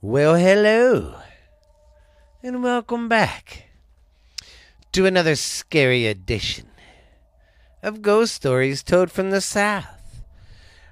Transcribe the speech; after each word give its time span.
Well, 0.00 0.36
hello, 0.36 1.16
and 2.40 2.62
welcome 2.62 3.08
back 3.08 3.64
to 4.92 5.06
another 5.06 5.34
scary 5.34 6.06
edition 6.06 6.68
of 7.82 8.00
Ghost 8.00 8.32
Stories 8.32 8.84
Told 8.84 9.10
from 9.10 9.30
the 9.30 9.40
South. 9.40 10.22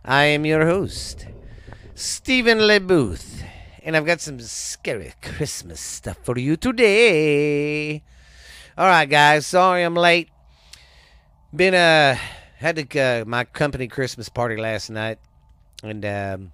I 0.05 0.25
am 0.25 0.45
your 0.45 0.67
host, 0.67 1.25
Stephen 1.95 2.59
LeBooth, 2.59 3.45
and 3.85 3.97
I've 3.97 4.07
got 4.07 4.21
some 4.21 4.41
scary 4.41 5.15
Christmas 5.23 5.79
stuff 5.79 6.17
for 6.25 6.37
you 6.37 6.57
today. 6.57 8.03
All 8.77 8.89
right, 8.89 9.09
guys, 9.09 9.47
sorry 9.47 9.85
I'm 9.85 9.95
late. 9.95 10.31
Been 11.55 11.75
uh 11.75 12.17
had 12.57 12.75
to, 12.75 13.01
uh, 13.01 13.25
my 13.25 13.45
company 13.45 13.87
Christmas 13.87 14.29
party 14.29 14.57
last 14.57 14.91
night, 14.91 15.21
and 15.85 16.05
um, 16.05 16.53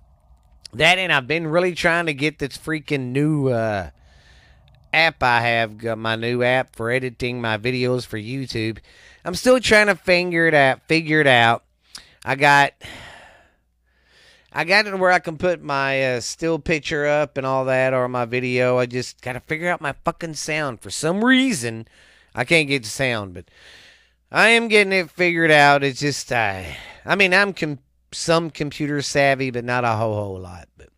that 0.74 0.98
and 0.98 1.12
I've 1.12 1.26
been 1.26 1.46
really 1.46 1.74
trying 1.74 2.06
to 2.06 2.14
get 2.14 2.38
this 2.38 2.56
freaking 2.56 3.12
new 3.12 3.48
uh, 3.48 3.90
app 4.92 5.22
I 5.22 5.40
have, 5.40 5.78
got 5.78 5.98
my 5.98 6.16
new 6.16 6.42
app 6.42 6.74
for 6.74 6.90
editing 6.90 7.40
my 7.40 7.58
videos 7.58 8.06
for 8.06 8.18
YouTube. 8.18 8.78
I'm 9.24 9.34
still 9.34 9.60
trying 9.60 9.86
to 9.86 9.94
figure 9.94 10.46
it 10.46 10.54
out. 10.54 10.80
Figure 10.88 11.20
it 11.20 11.26
out. 11.26 11.64
I 12.24 12.36
got, 12.36 12.72
I 14.52 14.64
got 14.64 14.86
it 14.86 14.98
where 14.98 15.10
I 15.10 15.18
can 15.18 15.38
put 15.38 15.62
my 15.62 16.14
uh, 16.14 16.20
still 16.20 16.58
picture 16.58 17.06
up 17.06 17.36
and 17.36 17.46
all 17.46 17.64
that, 17.66 17.94
or 17.94 18.08
my 18.08 18.24
video. 18.24 18.78
I 18.78 18.86
just 18.86 19.20
got 19.20 19.34
to 19.34 19.40
figure 19.40 19.68
out 19.68 19.80
my 19.80 19.94
fucking 20.04 20.34
sound. 20.34 20.80
For 20.80 20.90
some 20.90 21.24
reason, 21.24 21.86
I 22.34 22.44
can't 22.44 22.68
get 22.68 22.82
the 22.82 22.88
sound, 22.88 23.34
but 23.34 23.44
I 24.30 24.48
am 24.48 24.68
getting 24.68 24.92
it 24.92 25.10
figured 25.10 25.50
out. 25.50 25.84
It's 25.84 26.00
just, 26.00 26.32
I, 26.32 26.76
I 27.04 27.16
mean, 27.16 27.34
I'm 27.34 27.52
com- 27.52 27.78
some 28.14 28.50
computer 28.50 29.02
savvy, 29.02 29.50
but 29.50 29.64
not 29.64 29.84
a 29.84 29.96
whole 29.96 30.14
whole 30.14 30.38
lot. 30.38 30.68
But, 30.76 30.88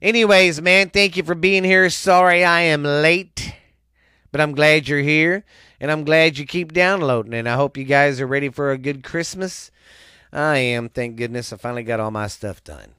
anyways, 0.00 0.60
man, 0.60 0.90
thank 0.90 1.16
you 1.16 1.22
for 1.22 1.34
being 1.34 1.64
here. 1.64 1.90
Sorry 1.90 2.44
I 2.44 2.60
am 2.62 2.82
late, 2.82 3.54
but 4.32 4.40
I'm 4.40 4.52
glad 4.52 4.88
you're 4.88 5.00
here, 5.00 5.44
and 5.80 5.90
I'm 5.90 6.04
glad 6.04 6.38
you 6.38 6.46
keep 6.46 6.72
downloading. 6.72 7.34
And 7.34 7.48
I 7.48 7.56
hope 7.56 7.76
you 7.76 7.84
guys 7.84 8.20
are 8.20 8.26
ready 8.26 8.48
for 8.48 8.70
a 8.70 8.78
good 8.78 9.02
Christmas. 9.02 9.70
I 10.32 10.58
am, 10.58 10.88
thank 10.88 11.16
goodness. 11.16 11.52
I 11.52 11.56
finally 11.56 11.82
got 11.82 12.00
all 12.00 12.10
my 12.10 12.28
stuff 12.28 12.62
done. 12.62 12.94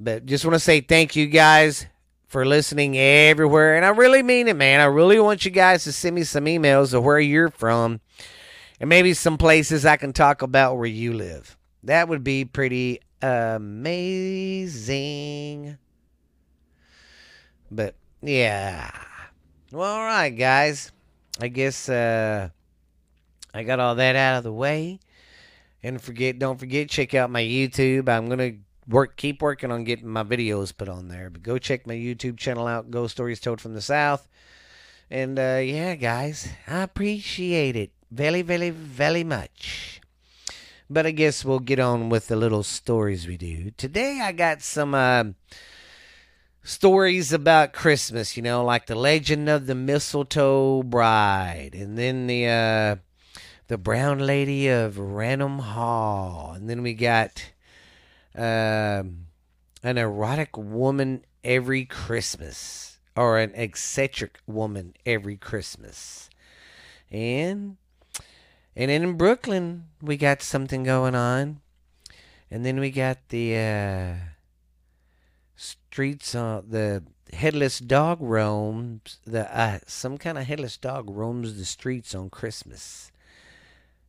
But 0.00 0.26
just 0.26 0.44
want 0.44 0.54
to 0.54 0.60
say 0.60 0.80
thank 0.80 1.14
you 1.16 1.26
guys 1.26 1.86
for 2.26 2.44
listening 2.44 2.98
everywhere. 2.98 3.76
And 3.76 3.84
I 3.84 3.90
really 3.90 4.22
mean 4.22 4.48
it, 4.48 4.56
man. 4.56 4.80
I 4.80 4.86
really 4.86 5.20
want 5.20 5.44
you 5.44 5.50
guys 5.50 5.84
to 5.84 5.92
send 5.92 6.16
me 6.16 6.24
some 6.24 6.46
emails 6.46 6.92
of 6.92 7.04
where 7.04 7.20
you're 7.20 7.50
from 7.50 8.00
and 8.80 8.88
maybe 8.88 9.14
some 9.14 9.38
places 9.38 9.86
I 9.86 9.96
can 9.96 10.12
talk 10.12 10.42
about 10.42 10.76
where 10.76 10.86
you 10.86 11.12
live. 11.12 11.56
That 11.84 12.08
would 12.08 12.24
be 12.24 12.44
pretty 12.46 13.00
amazing. 13.20 14.78
But 17.70 17.94
yeah. 18.22 18.90
Well, 19.70 19.92
all 19.92 20.04
right, 20.04 20.30
guys. 20.30 20.92
I 21.40 21.48
guess 21.48 21.88
uh, 21.88 22.48
I 23.52 23.62
got 23.64 23.80
all 23.80 23.96
that 23.96 24.16
out 24.16 24.38
of 24.38 24.44
the 24.44 24.52
way. 24.52 25.00
And 25.82 26.00
forget, 26.00 26.38
don't 26.38 26.58
forget, 26.58 26.88
check 26.88 27.12
out 27.12 27.28
my 27.30 27.42
YouTube. 27.42 28.08
I'm 28.08 28.30
gonna 28.30 28.52
work, 28.88 29.16
keep 29.16 29.42
working 29.42 29.70
on 29.70 29.84
getting 29.84 30.08
my 30.08 30.24
videos 30.24 30.74
put 30.74 30.88
on 30.88 31.08
there. 31.08 31.28
But 31.28 31.42
go 31.42 31.58
check 31.58 31.86
my 31.86 31.94
YouTube 31.94 32.38
channel 32.38 32.66
out. 32.66 32.90
Ghost 32.90 33.12
Stories 33.12 33.40
Told 33.40 33.60
from 33.60 33.74
the 33.74 33.82
South. 33.82 34.26
And 35.10 35.38
uh, 35.38 35.60
yeah, 35.62 35.96
guys, 35.96 36.48
I 36.66 36.80
appreciate 36.82 37.76
it 37.76 37.90
very, 38.10 38.40
very, 38.40 38.70
very 38.70 39.24
much. 39.24 40.00
But 40.94 41.06
I 41.06 41.10
guess 41.10 41.44
we'll 41.44 41.58
get 41.58 41.80
on 41.80 42.08
with 42.08 42.28
the 42.28 42.36
little 42.36 42.62
stories 42.62 43.26
we 43.26 43.36
do. 43.36 43.72
Today 43.72 44.20
I 44.22 44.30
got 44.30 44.62
some 44.62 44.94
uh, 44.94 45.24
stories 46.62 47.32
about 47.32 47.72
Christmas, 47.72 48.36
you 48.36 48.44
know, 48.44 48.64
like 48.64 48.86
the 48.86 48.94
legend 48.94 49.48
of 49.48 49.66
the 49.66 49.74
mistletoe 49.74 50.84
bride, 50.84 51.70
and 51.74 51.98
then 51.98 52.28
the 52.28 52.46
uh, 52.46 52.96
the 53.66 53.76
brown 53.76 54.20
lady 54.20 54.68
of 54.68 54.96
Raynham 54.96 55.58
Hall, 55.58 56.52
and 56.54 56.70
then 56.70 56.80
we 56.84 56.94
got 56.94 57.50
uh, 58.38 59.02
an 59.82 59.98
erotic 59.98 60.56
woman 60.56 61.24
every 61.42 61.84
Christmas, 61.86 63.00
or 63.16 63.40
an 63.40 63.50
eccentric 63.56 64.38
woman 64.46 64.94
every 65.04 65.36
Christmas, 65.36 66.30
and 67.10 67.78
and 68.76 68.90
in 68.90 69.16
Brooklyn, 69.16 69.86
we 70.02 70.16
got 70.16 70.42
something 70.42 70.82
going 70.82 71.14
on. 71.14 71.60
And 72.50 72.64
then 72.64 72.78
we 72.78 72.90
got 72.90 73.18
the 73.30 73.56
uh, 73.56 74.14
streets, 75.56 76.34
uh, 76.34 76.62
the 76.66 77.02
headless 77.32 77.78
dog 77.78 78.18
roams, 78.20 79.18
the 79.24 79.56
uh, 79.56 79.78
some 79.86 80.18
kind 80.18 80.38
of 80.38 80.44
headless 80.44 80.76
dog 80.76 81.10
roams 81.10 81.56
the 81.56 81.64
streets 81.64 82.14
on 82.14 82.30
Christmas 82.30 83.10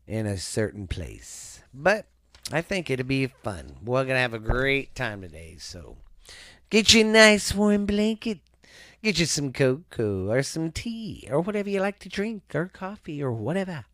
in 0.07 0.25
a 0.25 0.37
certain 0.37 0.87
place. 0.87 1.61
But 1.73 2.05
I 2.51 2.61
think 2.61 2.89
it'll 2.89 3.05
be 3.05 3.27
fun. 3.27 3.77
We're 3.83 4.05
to 4.05 4.15
have 4.15 4.33
a 4.33 4.39
great 4.39 4.93
time 4.93 5.21
today. 5.21 5.55
So 5.57 5.97
get 6.69 6.93
you 6.93 7.01
a 7.01 7.03
nice 7.05 7.53
warm 7.53 7.85
blanket. 7.85 8.39
Get 9.01 9.19
you 9.19 9.25
some 9.25 9.53
cocoa 9.53 10.29
or 10.29 10.43
some 10.43 10.71
tea 10.71 11.27
or 11.31 11.41
whatever 11.41 11.69
you 11.69 11.79
like 11.79 11.99
to 11.99 12.09
drink 12.09 12.43
or 12.53 12.67
coffee 12.67 13.21
or 13.21 13.31
whatever 13.31 13.85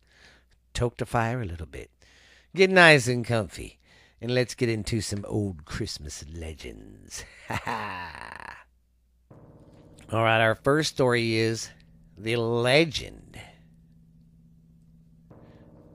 toke 0.72 0.96
the 0.96 1.06
fire 1.06 1.40
a 1.40 1.46
little 1.46 1.66
bit. 1.66 1.90
Get 2.54 2.70
nice 2.70 3.08
and 3.08 3.24
comfy, 3.24 3.78
and 4.20 4.34
let's 4.34 4.54
get 4.54 4.68
into 4.68 5.00
some 5.00 5.24
old 5.26 5.64
Christmas 5.64 6.24
legends. 6.32 7.24
Ha 7.48 7.60
ha! 7.64 8.58
All 10.10 10.22
right, 10.22 10.40
our 10.40 10.54
first 10.54 10.90
story 10.90 11.36
is 11.36 11.70
the 12.18 12.36
legend 12.36 13.40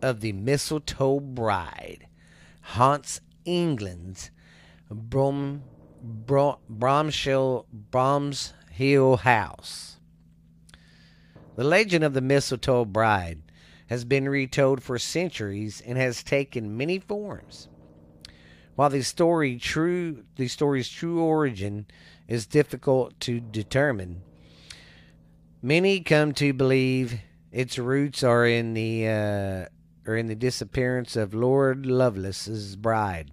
of 0.01 0.21
the 0.21 0.31
mistletoe 0.33 1.19
bride 1.19 2.07
haunts 2.61 3.21
England's 3.45 4.31
Brom, 4.89 5.63
Brom, 6.01 6.57
Bromshill, 6.69 7.65
Brom's 7.71 8.53
Hill 8.71 9.17
House. 9.17 9.97
The 11.55 11.63
legend 11.63 12.03
of 12.03 12.13
the 12.13 12.21
mistletoe 12.21 12.85
bride 12.85 13.41
has 13.89 14.05
been 14.05 14.27
retold 14.29 14.83
for 14.83 14.99
centuries 14.99 15.81
and 15.85 15.97
has 15.97 16.23
taken 16.23 16.77
many 16.77 16.99
forms. 16.99 17.67
While 18.75 18.89
the 18.89 19.01
story 19.01 19.57
true 19.57 20.23
the 20.35 20.47
story's 20.47 20.89
true 20.89 21.21
origin 21.21 21.87
is 22.27 22.45
difficult 22.45 23.19
to 23.21 23.39
determine, 23.39 24.21
many 25.61 26.01
come 26.01 26.33
to 26.35 26.53
believe 26.53 27.19
its 27.51 27.79
roots 27.79 28.23
are 28.23 28.45
in 28.45 28.73
the 28.75 29.07
uh, 29.07 29.65
are 30.09 30.15
in 30.15 30.27
the 30.27 30.35
disappearance 30.35 31.15
of 31.15 31.33
Lord 31.33 31.85
Lovelace's 31.85 32.75
bride 32.75 33.31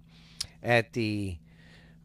at 0.62 0.94
the 0.94 1.38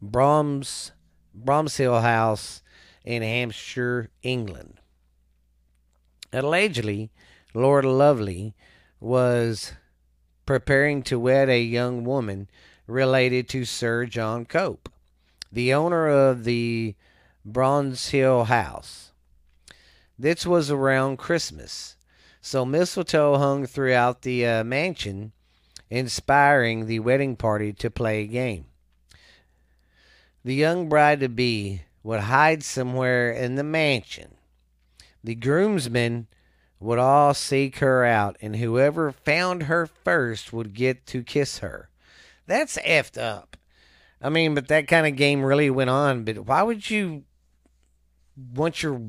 Broms 0.04 0.90
Bromshill 1.34 2.02
House 2.02 2.62
in 3.04 3.22
Hampshire, 3.22 4.10
England. 4.22 4.80
Allegedly, 6.32 7.10
Lord 7.52 7.84
Lovely 7.84 8.54
was 9.00 9.72
preparing 10.46 11.02
to 11.04 11.18
wed 11.18 11.48
a 11.48 11.60
young 11.60 12.04
woman 12.04 12.48
related 12.86 13.48
to 13.48 13.64
Sir 13.64 14.06
John 14.06 14.44
Cope, 14.44 14.88
the 15.50 15.74
owner 15.74 16.08
of 16.08 16.44
the 16.44 16.94
Bromshill 17.48 18.46
House. 18.46 19.10
This 20.18 20.46
was 20.46 20.70
around 20.70 21.16
Christmas, 21.16 21.96
so 22.40 22.64
mistletoe 22.64 23.38
hung 23.38 23.66
throughout 23.66 24.22
the 24.22 24.46
uh, 24.46 24.64
mansion, 24.64 25.32
inspiring 25.88 26.86
the 26.86 27.00
wedding 27.00 27.34
party 27.34 27.72
to 27.72 27.90
play 27.90 28.22
a 28.22 28.26
game. 28.26 28.66
The 30.44 30.54
young 30.54 30.88
bride 30.88 31.20
to 31.20 31.28
be 31.28 31.82
would 32.02 32.20
hide 32.20 32.62
somewhere 32.62 33.32
in 33.32 33.56
the 33.56 33.64
mansion. 33.64 34.36
The 35.24 35.34
groomsmen 35.34 36.28
would 36.80 36.98
all 36.98 37.34
seek 37.34 37.78
her 37.78 38.04
out, 38.04 38.36
and 38.40 38.56
whoever 38.56 39.12
found 39.12 39.64
her 39.64 39.86
first 39.86 40.52
would 40.52 40.72
get 40.72 41.06
to 41.06 41.22
kiss 41.22 41.58
her. 41.58 41.90
That's 42.46 42.78
effed 42.78 43.20
up. 43.20 43.58
I 44.22 44.30
mean, 44.30 44.54
but 44.54 44.68
that 44.68 44.88
kind 44.88 45.06
of 45.06 45.16
game 45.16 45.42
really 45.42 45.70
went 45.70 45.90
on. 45.90 46.24
But 46.24 46.46
why 46.46 46.62
would 46.62 46.90
you 46.90 47.24
want 48.54 48.82
your 48.82 49.02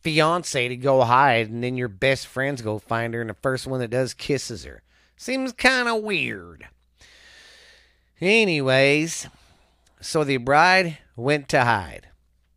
fiance 0.00 0.68
to 0.68 0.76
go 0.76 1.02
hide 1.02 1.50
and 1.50 1.62
then 1.62 1.76
your 1.76 1.88
best 1.88 2.26
friends 2.26 2.62
go 2.62 2.78
find 2.78 3.14
her 3.14 3.20
and 3.20 3.30
the 3.30 3.34
first 3.34 3.66
one 3.66 3.80
that 3.80 3.90
does 3.90 4.14
kisses 4.14 4.64
her? 4.64 4.82
Seems 5.16 5.52
kind 5.52 5.88
of 5.88 6.02
weird. 6.02 6.68
Anyways, 8.20 9.28
so 10.00 10.22
the 10.22 10.36
bride 10.36 10.98
went 11.16 11.48
to 11.48 11.64
hide, 11.64 12.08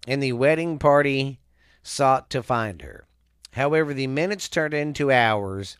and 0.08 0.22
the 0.22 0.34
wedding 0.34 0.78
party 0.78 1.40
sought 1.82 2.30
to 2.30 2.44
find 2.44 2.82
her. 2.84 3.07
However, 3.58 3.92
the 3.92 4.06
minutes 4.06 4.48
turned 4.50 4.76
into 4.76 5.12
hours, 5.12 5.78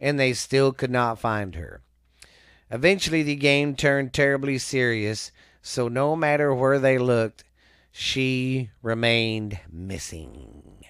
and 0.00 0.18
they 0.18 0.32
still 0.32 0.72
could 0.72 0.90
not 0.90 1.20
find 1.20 1.54
her. 1.54 1.80
Eventually, 2.68 3.22
the 3.22 3.36
game 3.36 3.76
turned 3.76 4.12
terribly 4.12 4.58
serious, 4.58 5.30
so 5.62 5.86
no 5.86 6.16
matter 6.16 6.52
where 6.52 6.80
they 6.80 6.98
looked, 6.98 7.44
she 7.92 8.70
remained 8.82 9.60
missing. 9.70 10.84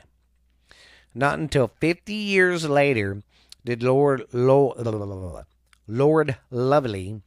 Not 1.15 1.39
until 1.39 1.69
50 1.69 2.15
years 2.15 2.67
later 2.67 3.23
did 3.63 3.83
Lord, 3.83 4.25
Lord, 4.33 5.45
Lord 5.87 6.37
Lovely, 6.51 7.21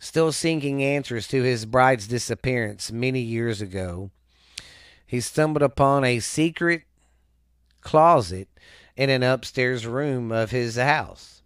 still 0.00 0.32
seeking 0.32 0.82
answers 0.82 1.28
to 1.28 1.44
his 1.44 1.66
bride's 1.66 2.08
disappearance 2.08 2.90
many 2.90 3.20
years 3.20 3.60
ago, 3.60 4.10
he 5.06 5.20
stumbled 5.20 5.62
upon 5.62 6.02
a 6.02 6.18
secret 6.18 6.82
closet 7.80 8.48
in 8.96 9.10
an 9.10 9.22
upstairs 9.22 9.86
room 9.86 10.30
of 10.32 10.50
his 10.50 10.76
house. 10.76 11.42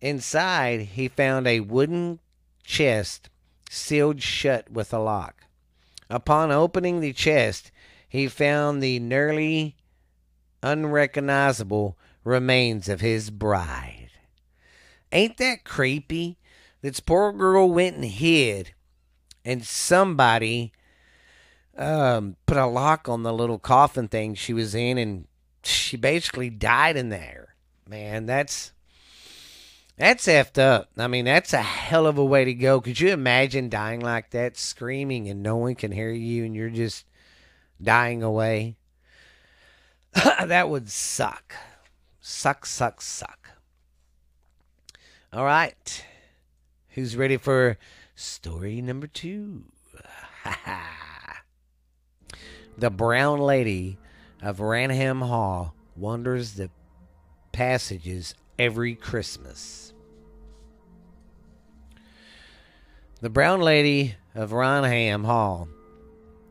Inside, 0.00 0.80
he 0.80 1.08
found 1.08 1.46
a 1.46 1.60
wooden 1.60 2.20
chest 2.62 3.30
sealed 3.70 4.22
shut 4.22 4.70
with 4.70 4.92
a 4.92 4.98
lock. 4.98 5.44
Upon 6.08 6.52
opening 6.52 7.00
the 7.00 7.12
chest, 7.12 7.72
he 8.08 8.28
found 8.28 8.82
the 8.82 8.98
nearly 9.00 9.76
unrecognizable 10.62 11.96
remains 12.24 12.88
of 12.88 13.00
his 13.00 13.30
bride. 13.30 14.10
Ain't 15.12 15.38
that 15.38 15.64
creepy? 15.64 16.38
This 16.82 17.00
poor 17.00 17.32
girl 17.32 17.68
went 17.70 17.96
and 17.96 18.04
hid, 18.04 18.74
and 19.44 19.64
somebody 19.64 20.72
um, 21.76 22.36
put 22.46 22.56
a 22.56 22.66
lock 22.66 23.08
on 23.08 23.22
the 23.22 23.32
little 23.32 23.58
coffin 23.58 24.08
thing 24.08 24.34
she 24.34 24.52
was 24.52 24.74
in, 24.74 24.98
and 24.98 25.26
she 25.62 25.96
basically 25.96 26.50
died 26.50 26.96
in 26.96 27.08
there. 27.08 27.54
Man, 27.88 28.26
that's 28.26 28.72
that's 29.96 30.26
effed 30.26 30.58
up. 30.58 30.90
I 30.98 31.06
mean, 31.06 31.24
that's 31.24 31.52
a 31.52 31.62
hell 31.62 32.06
of 32.06 32.18
a 32.18 32.24
way 32.24 32.44
to 32.44 32.54
go. 32.54 32.80
Could 32.80 33.00
you 33.00 33.10
imagine 33.10 33.68
dying 33.68 34.00
like 34.00 34.30
that, 34.30 34.56
screaming, 34.56 35.28
and 35.28 35.42
no 35.42 35.56
one 35.56 35.74
can 35.74 35.92
hear 35.92 36.10
you, 36.10 36.44
and 36.44 36.54
you're 36.54 36.70
just 36.70 37.06
dying 37.80 38.22
away? 38.22 38.76
that 40.14 40.68
would 40.68 40.90
suck. 40.90 41.54
Suck, 42.20 42.66
suck, 42.66 43.00
suck. 43.00 43.50
All 45.32 45.44
right. 45.44 46.04
Who's 46.90 47.16
ready 47.16 47.36
for 47.36 47.78
story 48.14 48.80
number 48.80 49.06
two? 49.06 49.64
the 52.78 52.90
brown 52.90 53.40
lady 53.40 53.98
of 54.42 54.60
Raynham 54.60 55.20
Hall 55.22 55.74
wanders 55.96 56.54
the 56.54 56.70
passages 57.52 58.34
every 58.58 58.94
Christmas. 58.94 59.94
The 63.20 63.30
Brown 63.30 63.60
Lady 63.60 64.14
of 64.34 64.52
Raynham 64.52 65.24
Hall 65.24 65.68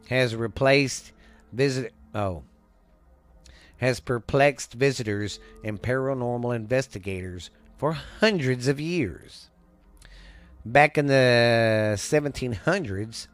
has 0.09 0.35
replaced 0.35 1.11
visit 1.53 1.93
oh 2.13 2.43
has 3.77 3.99
perplexed 3.99 4.73
visitors 4.73 5.39
and 5.63 5.81
paranormal 5.81 6.55
investigators 6.55 7.49
for 7.77 7.93
hundreds 7.93 8.67
of 8.67 8.79
years. 8.79 9.49
Back 10.65 10.97
in 10.97 11.07
the 11.07 11.93
1700s, 11.97 13.27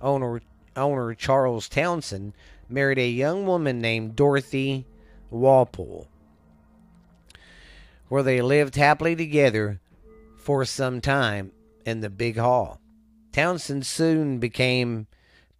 owner 0.00 0.40
owner 0.76 1.14
Charles 1.14 1.68
Townshend 1.68 2.32
married 2.68 2.98
a 2.98 3.08
young 3.08 3.46
woman 3.46 3.80
named 3.80 4.16
Dorothy 4.16 4.86
Walpole 5.30 6.08
where 8.08 8.22
they 8.22 8.40
lived 8.40 8.76
happily 8.76 9.16
together 9.16 9.80
for 10.36 10.64
some 10.64 11.00
time 11.00 11.52
in 11.84 12.00
the 12.00 12.10
big 12.10 12.36
hall. 12.36 12.80
Townsend 13.32 13.84
soon 13.84 14.38
became 14.38 15.06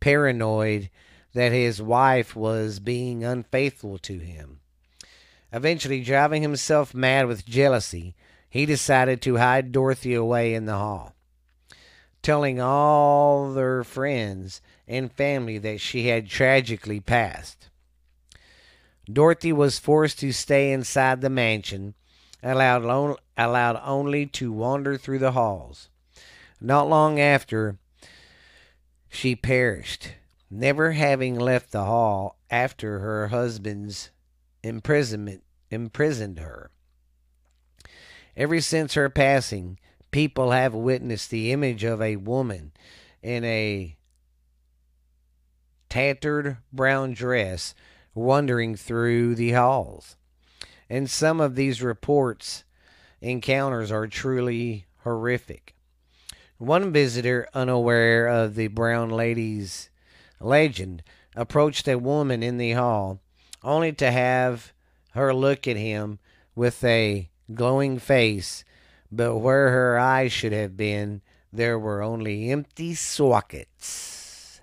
paranoid 0.00 0.90
that 1.34 1.52
his 1.52 1.82
wife 1.82 2.36
was 2.36 2.78
being 2.78 3.24
unfaithful 3.24 3.98
to 3.98 4.18
him. 4.18 4.60
Eventually, 5.52 6.02
driving 6.02 6.42
himself 6.42 6.94
mad 6.94 7.26
with 7.26 7.46
jealousy, 7.46 8.14
he 8.48 8.64
decided 8.64 9.20
to 9.22 9.36
hide 9.36 9.72
Dorothy 9.72 10.14
away 10.14 10.54
in 10.54 10.66
the 10.66 10.76
hall, 10.76 11.14
telling 12.26 12.60
all 12.60 13.52
their 13.52 13.84
friends 13.84 14.60
and 14.88 15.12
family 15.12 15.58
that 15.58 15.80
she 15.80 16.08
had 16.08 16.28
tragically 16.28 16.98
passed. 16.98 17.68
Dorothy 19.08 19.52
was 19.52 19.78
forced 19.78 20.18
to 20.18 20.32
stay 20.32 20.72
inside 20.72 21.20
the 21.20 21.30
mansion 21.30 21.94
allowed, 22.42 23.16
allowed 23.36 23.80
only 23.84 24.26
to 24.26 24.52
wander 24.52 24.98
through 24.98 25.20
the 25.20 25.30
halls. 25.30 25.88
Not 26.60 26.88
long 26.88 27.20
after, 27.20 27.78
she 29.08 29.36
perished, 29.36 30.14
never 30.50 30.92
having 30.92 31.38
left 31.38 31.70
the 31.70 31.84
hall 31.84 32.38
after 32.50 32.98
her 32.98 33.28
husband's 33.28 34.10
imprisonment 34.64 35.44
imprisoned 35.70 36.40
her. 36.40 36.72
Ever 38.36 38.60
since 38.60 38.94
her 38.94 39.08
passing, 39.08 39.78
people 40.16 40.50
have 40.52 40.72
witnessed 40.72 41.28
the 41.28 41.52
image 41.52 41.84
of 41.84 42.00
a 42.00 42.16
woman 42.16 42.72
in 43.22 43.44
a 43.44 43.94
tattered 45.90 46.56
brown 46.72 47.12
dress 47.12 47.74
wandering 48.14 48.74
through 48.74 49.34
the 49.34 49.52
halls. 49.52 50.16
And 50.88 51.10
some 51.10 51.38
of 51.38 51.54
these 51.54 51.82
reports 51.82 52.64
encounters 53.20 53.92
are 53.92 54.06
truly 54.06 54.86
horrific. 55.02 55.74
One 56.56 56.94
visitor, 56.94 57.46
unaware 57.52 58.26
of 58.26 58.54
the 58.54 58.68
brown 58.68 59.10
lady's 59.10 59.90
legend, 60.40 61.02
approached 61.34 61.86
a 61.86 61.98
woman 61.98 62.42
in 62.42 62.56
the 62.56 62.72
hall, 62.72 63.20
only 63.62 63.92
to 63.92 64.10
have 64.10 64.72
her 65.10 65.34
look 65.34 65.68
at 65.68 65.76
him 65.76 66.20
with 66.54 66.82
a 66.84 67.28
glowing 67.52 67.98
face, 67.98 68.64
but 69.10 69.36
where 69.36 69.70
her 69.70 69.98
eyes 69.98 70.32
should 70.32 70.52
have 70.52 70.76
been, 70.76 71.22
there 71.52 71.78
were 71.78 72.02
only 72.02 72.50
empty 72.50 72.94
sockets. 72.94 74.60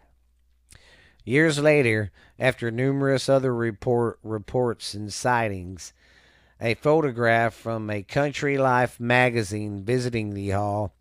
Years 1.24 1.60
later, 1.60 2.12
after 2.38 2.69
numerous 2.69 3.30
other 3.30 3.56
report, 3.56 4.19
reports 4.24 4.94
and 4.94 5.12
sightings, 5.12 5.94
a 6.60 6.74
photograph 6.75 7.54
from 7.54 7.90
a 7.90 8.04
Country 8.04 8.57
Life 8.57 9.00
magazine 9.00 9.84
visiting 9.84 10.34
the 10.34 10.50
hall 10.51 10.94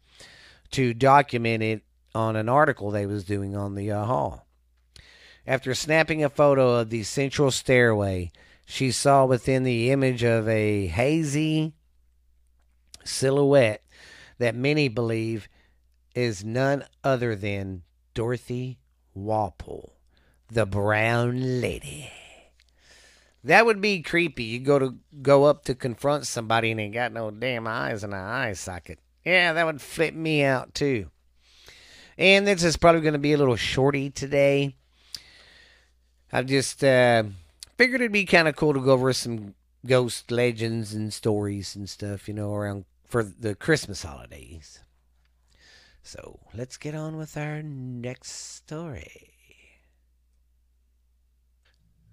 to 0.70 0.94
document 0.94 1.62
it 1.62 1.82
on 2.14 2.36
an 2.36 2.48
article 2.48 2.90
they 2.90 3.06
was 3.06 3.24
doing 3.24 3.56
on 3.56 3.74
the 3.74 3.90
uh, 3.90 4.04
hall. 4.04 4.46
After 5.46 5.74
snapping 5.74 6.22
a 6.22 6.28
photo 6.28 6.76
of 6.76 6.90
the 6.90 7.02
central 7.02 7.50
stairway, 7.50 8.30
she 8.64 8.92
saw 8.92 9.24
within 9.24 9.64
the 9.64 9.90
image 9.90 10.22
of 10.22 10.48
a 10.48 10.86
hazy 10.86 11.74
silhouette 13.04 13.82
that 14.38 14.54
many 14.54 14.88
believe 14.88 15.48
is 16.14 16.44
none 16.44 16.84
other 17.02 17.34
than 17.34 17.82
Dorothy 18.14 18.78
Walpole, 19.14 19.94
the 20.48 20.66
Brown 20.66 21.60
Lady. 21.60 22.10
That 23.44 23.66
would 23.66 23.80
be 23.80 24.02
creepy. 24.02 24.44
You 24.44 24.60
go 24.60 24.78
to 24.78 24.96
go 25.20 25.44
up 25.44 25.64
to 25.64 25.74
confront 25.74 26.26
somebody 26.26 26.70
and 26.70 26.80
ain't 26.80 26.94
got 26.94 27.12
no 27.12 27.30
damn 27.30 27.66
eyes 27.66 28.04
in 28.04 28.12
an 28.12 28.18
eye 28.18 28.52
socket. 28.52 28.98
Yeah, 29.24 29.52
that 29.52 29.66
would 29.66 29.80
flip 29.80 30.14
me 30.14 30.44
out 30.44 30.74
too. 30.74 31.10
And 32.18 32.46
this 32.46 32.62
is 32.62 32.76
probably 32.76 33.00
going 33.00 33.14
to 33.14 33.18
be 33.18 33.32
a 33.32 33.38
little 33.38 33.56
shorty 33.56 34.10
today. 34.10 34.76
I 36.32 36.42
just 36.42 36.84
uh, 36.84 37.24
figured 37.76 38.00
it'd 38.00 38.12
be 38.12 38.24
kind 38.24 38.48
of 38.48 38.56
cool 38.56 38.74
to 38.74 38.80
go 38.80 38.92
over 38.92 39.12
some 39.12 39.54
ghost 39.84 40.30
legends 40.30 40.94
and 40.94 41.12
stories 41.12 41.74
and 41.74 41.88
stuff, 41.88 42.28
you 42.28 42.34
know, 42.34 42.54
around 42.54 42.84
for 43.12 43.22
the 43.22 43.54
Christmas 43.54 44.04
holidays. 44.04 44.80
So 46.02 46.40
let's 46.54 46.78
get 46.78 46.94
on 46.94 47.18
with 47.18 47.36
our 47.36 47.62
next 47.62 48.30
story. 48.56 49.34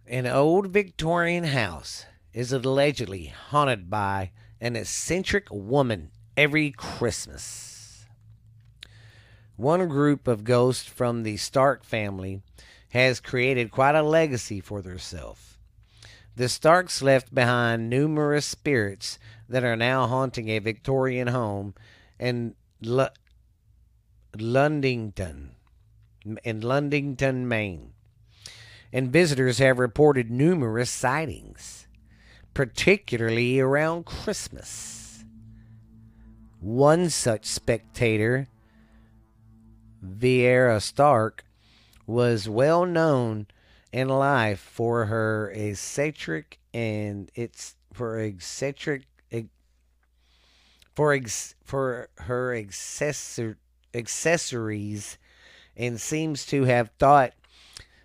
An 0.05 0.27
old 0.27 0.67
Victorian 0.67 1.45
house 1.45 2.05
is 2.33 2.51
allegedly 2.51 3.27
haunted 3.27 3.89
by 3.89 4.31
an 4.59 4.75
eccentric 4.75 5.47
woman 5.49 6.11
every 6.35 6.69
Christmas. 6.71 8.05
One 9.55 9.87
group 9.87 10.27
of 10.27 10.43
ghosts 10.43 10.83
from 10.85 11.23
the 11.23 11.37
Stark 11.37 11.85
family 11.85 12.41
has 12.89 13.21
created 13.21 13.71
quite 13.71 13.95
a 13.95 14.03
legacy 14.03 14.59
for 14.59 14.81
themselves. 14.81 15.57
The 16.35 16.49
Starks 16.49 17.01
left 17.01 17.33
behind 17.33 17.89
numerous 17.89 18.45
spirits 18.45 19.17
that 19.49 19.63
are 19.63 19.75
now 19.75 20.07
haunting 20.07 20.47
a 20.49 20.59
Victorian 20.59 21.27
home 21.27 21.73
in 22.19 22.55
L- 22.85 23.09
Ludington, 24.37 25.55
in 26.43 26.61
Ludington, 26.61 27.47
Maine 27.47 27.93
and 28.91 29.11
visitors 29.11 29.59
have 29.59 29.79
reported 29.79 30.31
numerous 30.31 30.89
sightings, 30.89 31.87
particularly 32.53 33.59
around 33.59 34.05
Christmas. 34.05 35.23
One 36.59 37.09
such 37.09 37.45
spectator, 37.45 38.47
Vieira 40.03 40.81
Stark, 40.81 41.45
was 42.05 42.49
well 42.49 42.85
known 42.85 43.47
in 43.91 44.09
life 44.09 44.59
for 44.59 45.05
her 45.05 45.51
eccentric 45.51 46.59
and 46.73 47.31
it's 47.35 47.75
for 47.93 48.19
eccentric 48.19 49.03
for 50.99 51.13
ex, 51.13 51.55
for 51.63 52.09
her 52.17 52.49
accessor, 52.53 53.55
accessories 53.93 55.17
and 55.77 56.01
seems 56.01 56.45
to 56.45 56.65
have 56.65 56.91
thought 56.99 57.31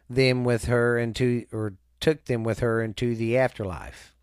them 0.09 0.45
with 0.45 0.67
her 0.67 0.97
into 0.97 1.45
or 1.51 1.75
took 1.99 2.27
them 2.27 2.45
with 2.45 2.61
her 2.61 2.81
into 2.81 3.17
the 3.17 3.37
afterlife. 3.37 4.15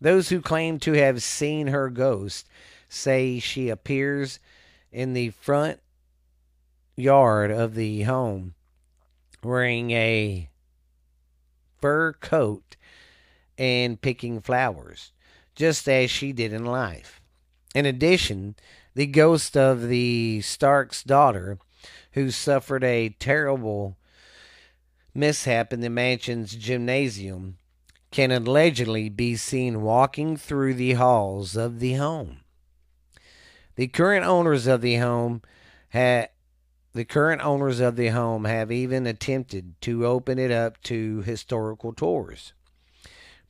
Those 0.00 0.30
who 0.30 0.40
claim 0.40 0.78
to 0.78 0.94
have 0.94 1.22
seen 1.22 1.66
her 1.66 1.90
ghost 1.90 2.48
say 2.88 3.38
she 3.38 3.68
appears 3.68 4.38
in 4.90 5.12
the 5.12 5.28
front 5.28 5.78
yard 6.96 7.50
of 7.50 7.74
the 7.74 8.04
home 8.04 8.54
wearing 9.44 9.90
a 9.90 10.48
fur 11.78 12.14
coat 12.14 12.74
and 13.58 14.00
picking 14.00 14.40
flowers, 14.40 15.12
just 15.54 15.86
as 15.90 16.10
she 16.10 16.32
did 16.32 16.54
in 16.54 16.64
life. 16.64 17.21
In 17.74 17.86
addition, 17.86 18.54
the 18.94 19.06
ghost 19.06 19.56
of 19.56 19.88
the 19.88 20.40
Stark's 20.42 21.02
daughter, 21.02 21.58
who 22.12 22.30
suffered 22.30 22.84
a 22.84 23.10
terrible 23.18 23.96
mishap 25.14 25.72
in 25.72 25.80
the 25.80 25.90
mansion's 25.90 26.54
gymnasium, 26.54 27.56
can 28.10 28.30
allegedly 28.30 29.08
be 29.08 29.36
seen 29.36 29.80
walking 29.82 30.36
through 30.36 30.74
the 30.74 30.92
halls 30.92 31.56
of 31.56 31.80
the 31.80 31.94
home. 31.94 32.40
The 33.76 33.88
current 33.88 34.26
owners 34.26 34.66
of 34.66 34.82
the 34.82 34.96
home 34.96 35.40
had 35.88 36.28
the 36.92 37.06
current 37.06 37.42
owners 37.42 37.80
of 37.80 37.96
the 37.96 38.08
home 38.08 38.44
have 38.44 38.70
even 38.70 39.06
attempted 39.06 39.80
to 39.80 40.06
open 40.06 40.38
it 40.38 40.50
up 40.50 40.82
to 40.82 41.22
historical 41.22 41.94
tours. 41.94 42.52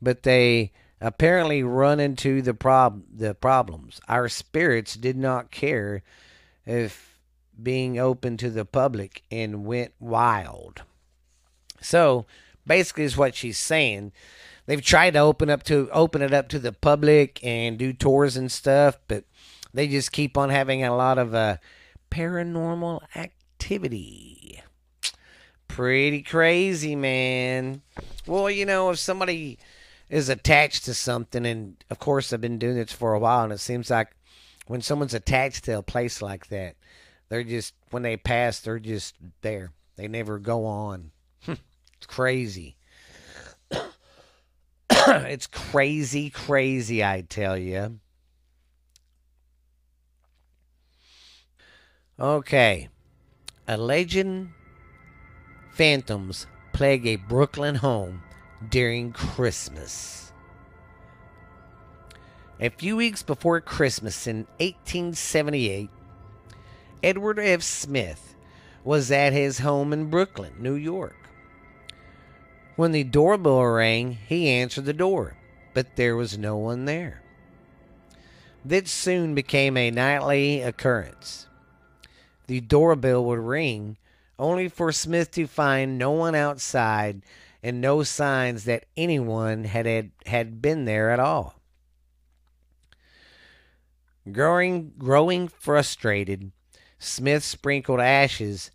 But 0.01 0.23
they 0.23 0.71
apparently 1.03 1.63
run 1.63 2.01
into 2.01 2.41
the 2.41 2.55
prob 2.55 3.03
the 3.13 3.35
problems. 3.35 4.01
Our 4.09 4.29
spirits 4.29 4.95
did 4.95 5.17
not 5.17 5.51
care 5.51 6.03
if 6.65 7.19
being 7.61 7.99
open 7.99 8.37
to 8.39 8.51
the 8.51 8.65
public 8.65 9.23
and 9.31 9.67
went 9.67 9.93
wild. 9.99 10.83
So 11.81 12.27
basically 12.67 13.05
is 13.05 13.17
what 13.17 13.35
she's 13.35 13.59
saying. 13.59 14.13
They've 14.67 14.83
tried 14.83 15.15
to 15.15 15.19
open 15.19 15.51
up 15.51 15.65
to 15.65 15.91
open 15.93 16.23
it 16.23 16.33
up 16.33 16.49
to 16.51 16.59
the 16.59 16.73
public 16.73 17.41
and 17.45 17.77
do 17.77 17.93
tours 17.93 18.37
and 18.37 18.51
stuff, 18.51 18.97
but 19.09 19.25
they 19.75 19.89
just 19.89 20.13
keep 20.13 20.39
on 20.39 20.51
having 20.51 20.85
a 20.85 20.97
lot 20.97 21.19
of 21.19 21.35
uh, 21.35 21.57
paranormal 22.11 23.01
activity. 23.17 24.63
Pretty 25.67 26.23
crazy, 26.23 26.95
man. 26.95 27.83
Well, 28.27 28.51
you 28.51 28.67
know, 28.67 28.91
if 28.91 28.99
somebody 28.99 29.59
is 30.13 30.29
attached 30.29 30.85
to 30.85 30.93
something, 30.93 31.47
and 31.47 31.83
of 31.89 31.99
course, 31.99 32.33
I've 32.35 32.41
been 32.43 32.59
doing 32.59 32.75
this 32.75 32.93
for 32.93 33.15
a 33.15 33.19
while, 33.19 33.45
and 33.45 33.53
it 33.53 33.61
seems 33.61 33.89
like 33.89 34.15
when 34.67 34.83
someone's 34.83 35.15
attached 35.15 35.65
to 35.65 35.79
a 35.79 35.83
place 35.83 36.21
like 36.21 36.49
that, 36.49 36.77
they're 37.31 37.43
just 37.43 37.73
when 37.91 38.03
they 38.03 38.19
pass, 38.19 38.61
they're 38.61 38.79
just 38.79 39.17
there. 39.41 39.73
They 39.97 40.09
never 40.09 40.39
go 40.39 40.67
on. 40.67 41.13
Hmm. 41.45 41.55
it's 41.97 42.07
crazy. 42.07 42.77
it's 44.91 45.47
crazy, 45.47 46.29
crazy, 46.29 47.03
I 47.03 47.23
tell 47.23 47.57
you. 47.57 47.99
Okay. 52.21 52.91
a 53.67 53.77
Alleged 53.77 54.27
phantoms 55.71 56.47
plague 56.75 57.07
a 57.07 57.17
Brooklyn 57.17 57.77
home 57.77 58.23
during 58.71 59.13
Christmas. 59.13 60.33
A 62.61 62.69
few 62.69 62.97
weeks 62.97 63.23
before 63.23 63.61
Christmas 63.61 64.27
in 64.27 64.47
1878, 64.59 65.91
Edward 67.03 67.39
F. 67.39 67.63
Smith 67.63 68.37
was 68.85 69.11
at 69.11 69.33
his 69.33 69.59
home 69.61 69.93
in 69.93 70.11
Brooklyn, 70.11 70.53
New 70.59 70.75
York. 70.75 71.17
When 72.77 72.93
the 72.93 73.05
doorbell 73.05 73.65
rang, 73.65 74.13
he 74.13 74.49
answered 74.49 74.85
the 74.85 74.93
door, 74.93 75.37
but 75.75 75.97
there 75.97 76.17
was 76.17 76.39
no 76.39 76.57
one 76.57 76.85
there. 76.85 77.23
This 78.65 78.91
soon 78.91 79.35
became 79.35 79.77
a 79.77 79.91
nightly 79.91 80.63
occurrence. 80.63 81.49
The 82.47 82.61
doorbell 82.61 83.25
would 83.25 83.41
ring, 83.41 83.97
only 84.39 84.69
for 84.69 84.93
Smith 84.93 85.33
to 85.33 85.47
find 85.47 85.99
no 85.99 86.13
one 86.13 86.35
outside 86.35 87.23
and 87.63 87.81
no 87.81 88.03
signs 88.03 88.65
that 88.65 88.87
anyone 88.97 89.65
had, 89.65 89.87
had, 89.87 90.11
had 90.27 90.61
been 90.61 90.85
there 90.85 91.11
at 91.11 91.21
all. 91.21 91.61
Growing, 94.31 94.93
growing 94.99 95.49
frustrated, 95.49 96.53
Smith 96.99 97.43
sprinkled 97.43 98.01
ashes 98.01 98.71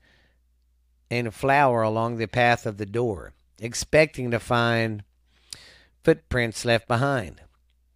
and 1.10 1.34
flour 1.34 1.82
along 1.82 2.18
the 2.18 2.28
path 2.28 2.66
of 2.66 2.78
the 2.78 2.86
door, 2.86 3.34
expecting 3.60 4.32
to 4.32 4.40
find 4.40 5.04
footprints 6.04 6.66
left 6.66 6.88
behind. 6.88 7.42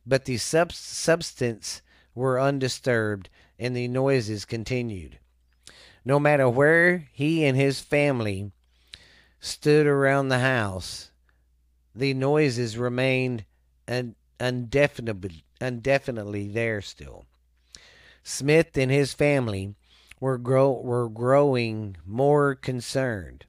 But 0.05 0.25
the 0.25 0.37
sub- 0.37 0.71
substance 0.71 1.81
were 2.15 2.39
undisturbed 2.39 3.29
and 3.59 3.75
the 3.75 3.87
noises 3.87 4.45
continued. 4.45 5.19
No 6.03 6.19
matter 6.19 6.49
where 6.49 7.09
he 7.11 7.45
and 7.45 7.55
his 7.55 7.79
family 7.79 8.51
stood 9.41 9.87
around 9.87 10.29
the 10.29 10.39
house. 10.39 11.11
The 11.93 12.13
noises 12.13 12.77
remained 12.77 13.43
indefinitely, 14.39 15.43
indefinitely 15.59 16.47
there 16.47 16.81
still. 16.81 17.25
Smith 18.23 18.77
and 18.77 18.91
his 18.91 19.13
family 19.13 19.73
were, 20.19 20.37
grow- 20.37 20.79
were 20.79 21.09
growing 21.09 21.97
more 22.05 22.55
concerned. 22.55 23.45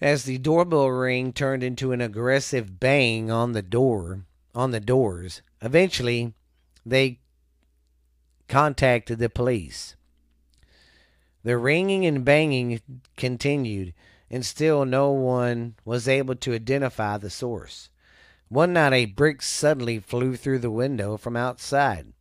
As 0.00 0.24
the 0.24 0.36
doorbell 0.36 0.90
ring 0.90 1.32
turned 1.32 1.62
into 1.62 1.92
an 1.92 2.02
aggressive 2.02 2.78
bang 2.78 3.30
on 3.30 3.52
the 3.52 3.62
door, 3.62 4.26
on 4.54 4.70
the 4.70 4.80
doors, 4.80 5.40
eventually 5.62 6.34
they 6.84 7.18
contacted 8.48 9.18
the 9.18 9.30
police. 9.30 9.96
The 11.42 11.56
ringing 11.56 12.04
and 12.04 12.24
banging 12.24 12.80
continued 13.16 13.94
and 14.30 14.44
still 14.44 14.84
no 14.84 15.10
one 15.10 15.74
was 15.84 16.08
able 16.08 16.34
to 16.34 16.54
identify 16.54 17.16
the 17.16 17.30
source. 17.30 17.90
One 18.48 18.72
night, 18.72 18.92
a 18.92 19.04
brick 19.06 19.42
suddenly 19.42 19.98
flew 19.98 20.36
through 20.36 20.60
the 20.60 20.70
window 20.70 21.16
from 21.16 21.36
outside. 21.36 22.12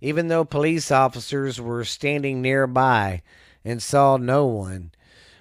Even 0.00 0.28
though 0.28 0.44
police 0.44 0.90
officers 0.90 1.60
were 1.60 1.84
standing 1.84 2.42
nearby 2.42 3.22
and 3.64 3.82
saw 3.82 4.16
no 4.16 4.46
one, 4.46 4.92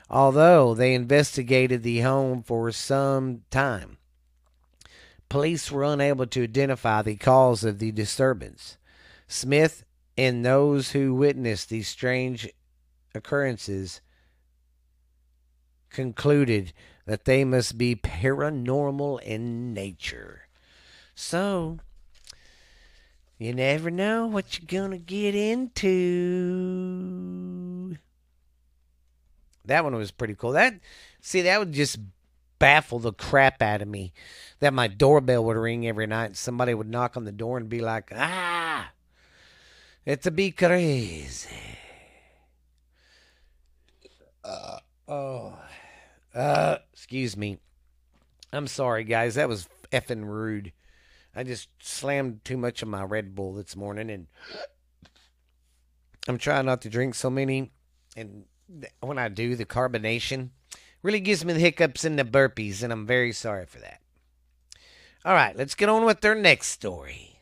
although 0.10 0.74
they 0.74 0.94
investigated 0.94 1.84
the 1.84 2.02
home 2.02 2.44
for 2.44 2.72
some 2.72 3.44
time, 3.50 3.98
police 5.30 5.72
were 5.72 5.84
unable 5.84 6.28
to 6.28 6.44
identify 6.44 7.02
the 7.02 7.16
cause 7.16 7.64
of 7.64 7.80
the 7.80 7.92
disturbance. 7.92 8.78
Smith 9.28 9.84
and 10.18 10.46
those 10.46 10.92
who 10.92 11.14
witnessed 11.14 11.70
these 11.70 11.88
strange 11.88 12.48
occurrences 13.16 14.02
concluded 15.94 16.74
that 17.06 17.24
they 17.26 17.46
must 17.46 17.78
be 17.78 17.96
paranormal 17.96 19.22
in 19.22 19.74
nature. 19.74 20.48
So, 21.16 21.80
you 23.38 23.54
never 23.54 23.92
know 23.92 24.26
what 24.28 24.58
you're 24.58 24.68
going 24.68 24.92
to 24.92 24.98
get 24.98 25.36
into. 25.36 25.84
That 29.66 29.84
one 29.84 29.96
was 29.96 30.12
pretty 30.12 30.36
cool. 30.36 30.52
That 30.52 30.76
see 31.22 31.42
that 31.42 31.60
would 31.60 31.74
just 31.74 32.00
baffle 32.60 33.00
the 33.00 33.14
crap 33.14 33.62
out 33.62 33.82
of 33.82 33.88
me 33.88 34.14
that 34.60 34.74
my 34.74 34.88
doorbell 34.88 35.44
would 35.44 35.58
ring 35.58 35.86
every 35.88 36.08
night 36.08 36.26
and 36.26 36.38
somebody 36.38 36.74
would 36.74 36.90
knock 36.90 37.18
on 37.18 37.26
the 37.26 37.32
door 37.32 37.58
and 37.58 37.70
be 37.70 37.82
like, 37.82 38.12
"Ah, 38.16 38.92
it's 40.06 40.26
a 40.26 40.32
be 40.32 40.52
crazy." 40.52 41.50
Uh, 44.44 44.80
oh. 45.08 45.58
Uh, 46.34 46.78
excuse 46.92 47.38
me. 47.38 47.60
I'm 48.52 48.68
sorry, 48.68 49.04
guys. 49.04 49.36
That 49.36 49.50
was 49.50 49.68
effing 49.92 50.26
rude. 50.26 50.72
I 51.36 51.44
just 51.44 51.70
slammed 51.80 52.44
too 52.46 52.58
much 52.58 52.82
of 52.82 52.88
my 52.88 53.04
Red 53.04 53.34
Bull 53.34 53.54
this 53.54 53.76
morning, 53.76 54.10
and 54.10 54.28
I'm 56.28 56.38
trying 56.38 56.66
not 56.66 56.82
to 56.84 56.90
drink 56.90 57.16
so 57.16 57.30
many. 57.30 57.72
And 58.16 58.46
when 59.02 59.18
I 59.18 59.30
do, 59.30 59.56
the 59.56 59.66
carbonation 59.66 60.50
really 61.02 61.20
gives 61.20 61.44
me 61.44 61.54
the 61.54 61.60
hiccups 61.60 62.06
and 62.06 62.18
the 62.18 62.24
burpees, 62.24 62.84
and 62.84 62.94
I'm 62.94 63.08
very 63.08 63.32
sorry 63.32 63.66
for 63.66 63.80
that. 63.80 64.00
All 65.26 65.34
right, 65.34 65.56
let's 65.56 65.76
get 65.76 65.90
on 65.90 66.06
with 66.06 66.24
our 66.26 66.36
next 66.36 66.68
story. 66.68 67.40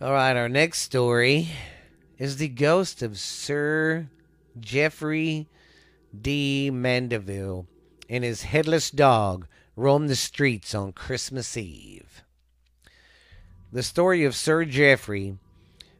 All 0.00 0.12
right, 0.12 0.36
our 0.36 0.48
next 0.48 0.80
story 0.80 1.48
is 2.18 2.36
the 2.36 2.48
ghost 2.48 3.02
of 3.02 3.18
Sir 3.18 4.08
Geoffrey 4.60 5.48
de 6.22 6.70
Mandeville 6.70 7.66
and 8.08 8.24
his 8.24 8.42
headless 8.42 8.90
dog 8.90 9.46
roamed 9.74 10.08
the 10.08 10.16
streets 10.16 10.74
on 10.74 10.92
Christmas 10.92 11.56
Eve. 11.56 12.22
The 13.72 13.82
story 13.82 14.24
of 14.24 14.34
Sir 14.34 14.64
Geoffrey 14.64 15.38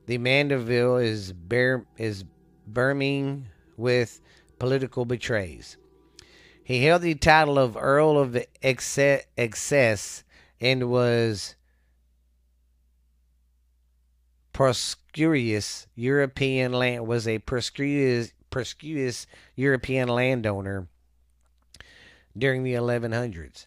the 0.07 0.19
Mandeville 0.19 0.97
is 0.97 1.33
bear, 1.33 1.85
is 1.99 2.25
burning 2.67 3.47
with 3.77 4.21
political 4.59 5.05
betrays. 5.05 5.77
He 6.63 6.85
held 6.85 7.03
the 7.03 7.15
title 7.15 7.59
of 7.59 7.77
Earl 7.77 8.19
of 8.19 8.39
Essex 8.63 10.25
and 10.61 10.91
was 10.91 11.55
proscrious 14.53 15.87
European 15.95 16.73
land 16.73 17.07
was 17.07 17.29
a 17.29 17.39
proscrious 17.41 18.33
proscrious 18.57 19.27
European 19.55 20.09
landowner 20.09 20.89
during 22.35 22.63
the 22.63 22.73
1100s. 22.73 23.67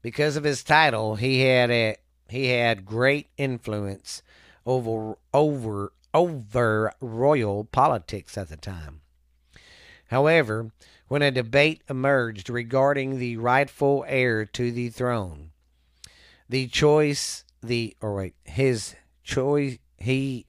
Because 0.00 0.34
of 0.34 0.44
his 0.44 0.64
title, 0.64 1.16
he 1.16 1.42
had 1.42 1.70
a 1.70 1.96
he 2.26 2.46
had 2.46 2.86
great 2.86 3.26
influence 3.36 4.22
over 4.64 5.18
over 5.34 5.92
over 6.14 6.94
royal 7.02 7.64
politics 7.64 8.38
at 8.38 8.48
the 8.48 8.56
time. 8.56 9.02
However, 10.06 10.72
when 11.08 11.20
a 11.20 11.30
debate 11.30 11.82
emerged 11.90 12.48
regarding 12.48 13.18
the 13.18 13.36
rightful 13.36 14.06
heir 14.08 14.46
to 14.46 14.72
the 14.72 14.88
throne, 14.88 15.50
the 16.48 16.66
choice 16.66 17.44
the 17.62 17.94
or 18.00 18.14
wait, 18.14 18.34
his 18.44 18.96
choice 19.22 19.76
he 19.98 20.46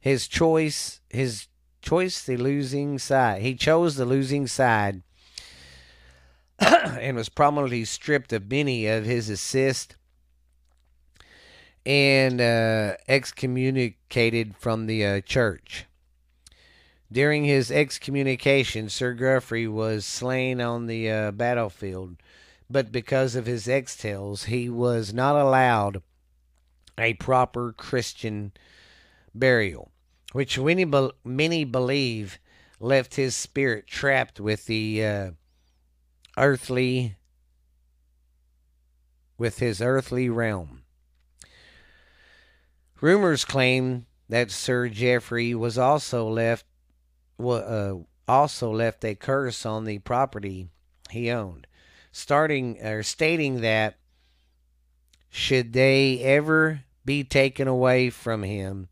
his 0.00 0.26
choice 0.26 1.00
his 1.08 1.46
choice 1.82 2.22
the 2.24 2.36
losing 2.36 2.98
side. 2.98 3.42
He 3.42 3.54
chose 3.54 3.96
the 3.96 4.06
losing 4.06 4.46
side 4.46 5.02
and 6.58 7.16
was 7.16 7.28
prominently 7.28 7.84
stripped 7.84 8.32
of 8.32 8.50
many 8.50 8.86
of 8.86 9.04
his 9.04 9.28
assists 9.28 9.96
and 11.84 12.40
uh, 12.40 12.94
excommunicated 13.08 14.56
from 14.56 14.86
the 14.86 15.04
uh, 15.04 15.20
church. 15.20 15.86
During 17.10 17.44
his 17.44 17.70
excommunication, 17.70 18.88
Sir 18.88 19.12
Geoffrey 19.12 19.68
was 19.68 20.06
slain 20.06 20.60
on 20.60 20.86
the 20.86 21.10
uh, 21.10 21.30
battlefield, 21.32 22.16
but 22.70 22.90
because 22.90 23.34
of 23.34 23.44
his 23.44 23.68
extels, 23.68 24.44
he 24.44 24.70
was 24.70 25.12
not 25.12 25.36
allowed 25.36 26.00
a 26.96 27.14
proper 27.14 27.74
Christian 27.76 28.52
burial, 29.34 29.90
which 30.32 30.58
many, 30.58 31.64
believe 31.64 32.38
left 32.80 33.14
his 33.14 33.34
spirit 33.34 33.86
trapped 33.86 34.40
with 34.40 34.66
the 34.66 35.04
uh, 35.04 35.30
earthly 36.36 37.16
with 39.38 39.58
his 39.58 39.80
earthly 39.80 40.28
realm. 40.28 40.82
Rumors 43.00 43.44
claim 43.44 44.06
that 44.28 44.50
Sir 44.50 44.88
Geoffrey 44.88 45.54
was 45.54 45.76
also 45.76 46.28
left 46.28 46.64
uh, 47.38 47.94
also 48.28 48.70
left 48.70 49.04
a 49.04 49.14
curse 49.14 49.66
on 49.66 49.84
the 49.84 49.98
property 49.98 50.68
he 51.10 51.30
owned, 51.30 51.66
starting 52.12 52.80
or 52.80 53.02
stating 53.02 53.60
that 53.60 53.96
should 55.28 55.72
they 55.72 56.20
ever 56.20 56.84
be 57.04 57.24
taken 57.24 57.66
away 57.66 58.10
from 58.10 58.42
him, 58.42 58.88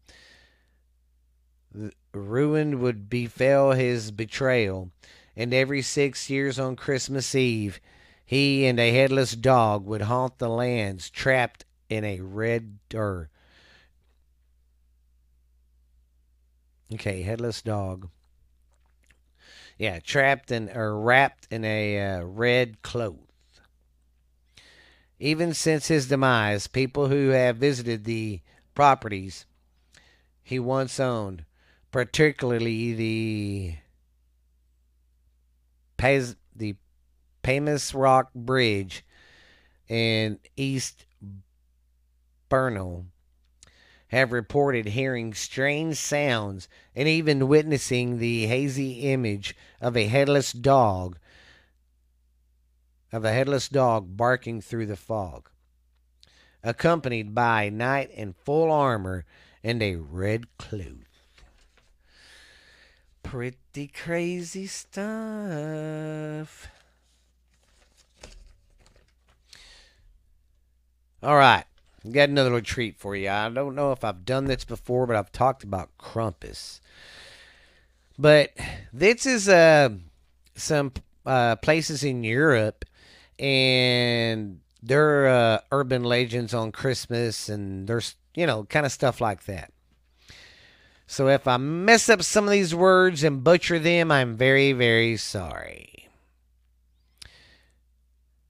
ruin 2.12 2.80
would 2.80 3.08
befell 3.08 3.72
his 3.72 4.10
betrayal, 4.10 4.90
and 5.36 5.54
every 5.54 5.82
six 5.82 6.28
years 6.28 6.58
on 6.58 6.76
Christmas 6.76 7.34
Eve, 7.34 7.80
he 8.24 8.66
and 8.66 8.78
a 8.78 8.92
headless 8.92 9.32
dog 9.32 9.84
would 9.86 10.02
haunt 10.02 10.38
the 10.38 10.48
lands 10.48 11.10
trapped 11.10 11.64
in 11.88 12.04
a 12.04 12.20
red 12.20 12.78
or 12.94 13.28
okay, 16.94 17.22
headless 17.22 17.62
dog. 17.62 18.08
Yeah, 19.78 19.98
trapped 20.00 20.50
in 20.50 20.68
or 20.70 20.98
wrapped 21.00 21.48
in 21.50 21.64
a 21.64 21.98
uh, 21.98 22.22
red 22.22 22.82
cloth. 22.82 23.16
Even 25.18 25.54
since 25.54 25.88
his 25.88 26.08
demise, 26.08 26.66
people 26.66 27.08
who 27.08 27.28
have 27.28 27.56
visited 27.56 28.04
the 28.04 28.40
properties 28.74 29.46
he 30.42 30.58
once 30.58 30.98
owned, 30.98 31.44
particularly 31.90 32.92
the 32.94 33.74
Paz, 35.96 36.36
the 36.54 36.76
Pamus 37.42 37.94
Rock 37.94 38.32
Bridge 38.34 39.04
in 39.88 40.38
East 40.56 41.06
Barnet, 42.48 43.04
have 44.08 44.32
reported 44.32 44.86
hearing 44.86 45.34
strange 45.34 45.96
sounds 45.96 46.68
and 46.94 47.06
even 47.06 47.48
witnessing 47.48 48.18
the 48.18 48.46
hazy 48.46 49.12
image 49.12 49.54
of 49.80 49.96
a 49.96 50.06
headless 50.06 50.52
dog 50.52 51.18
of 53.12 53.24
a 53.24 53.32
headless 53.32 53.68
dog 53.68 54.16
barking 54.16 54.60
through 54.60 54.86
the 54.86 54.96
fog, 54.96 55.50
accompanied 56.62 57.34
by 57.34 57.64
a 57.64 57.70
knight 57.70 58.10
in 58.10 58.32
full 58.32 58.70
armor 58.70 59.24
and 59.64 59.82
a 59.82 59.96
red 59.96 60.44
cloak. 60.58 61.09
Pretty 63.22 63.88
crazy 63.88 64.66
stuff. 64.66 66.68
All 71.22 71.36
right. 71.36 71.64
Got 72.10 72.30
another 72.30 72.50
little 72.50 72.64
treat 72.64 72.96
for 72.96 73.14
you. 73.14 73.28
I 73.28 73.50
don't 73.50 73.74
know 73.74 73.92
if 73.92 74.04
I've 74.04 74.24
done 74.24 74.46
this 74.46 74.64
before, 74.64 75.06
but 75.06 75.16
I've 75.16 75.32
talked 75.32 75.62
about 75.62 75.90
Krampus. 75.98 76.80
But 78.18 78.52
this 78.92 79.26
is 79.26 79.48
uh, 79.48 79.90
some 80.54 80.92
uh, 81.26 81.56
places 81.56 82.02
in 82.02 82.24
Europe 82.24 82.86
and 83.38 84.60
there 84.82 85.28
uh, 85.28 85.60
urban 85.72 86.04
legends 86.04 86.54
on 86.54 86.72
Christmas, 86.72 87.48
and 87.48 87.88
there's 87.88 88.14
you 88.34 88.46
know 88.46 88.64
kind 88.64 88.86
of 88.86 88.92
stuff 88.92 89.20
like 89.20 89.44
that. 89.44 89.72
So 91.10 91.26
if 91.26 91.48
I 91.48 91.56
mess 91.56 92.08
up 92.08 92.22
some 92.22 92.44
of 92.44 92.52
these 92.52 92.72
words 92.72 93.24
and 93.24 93.42
butcher 93.42 93.80
them, 93.80 94.12
I'm 94.12 94.36
very 94.36 94.72
very 94.72 95.16
sorry. 95.16 96.08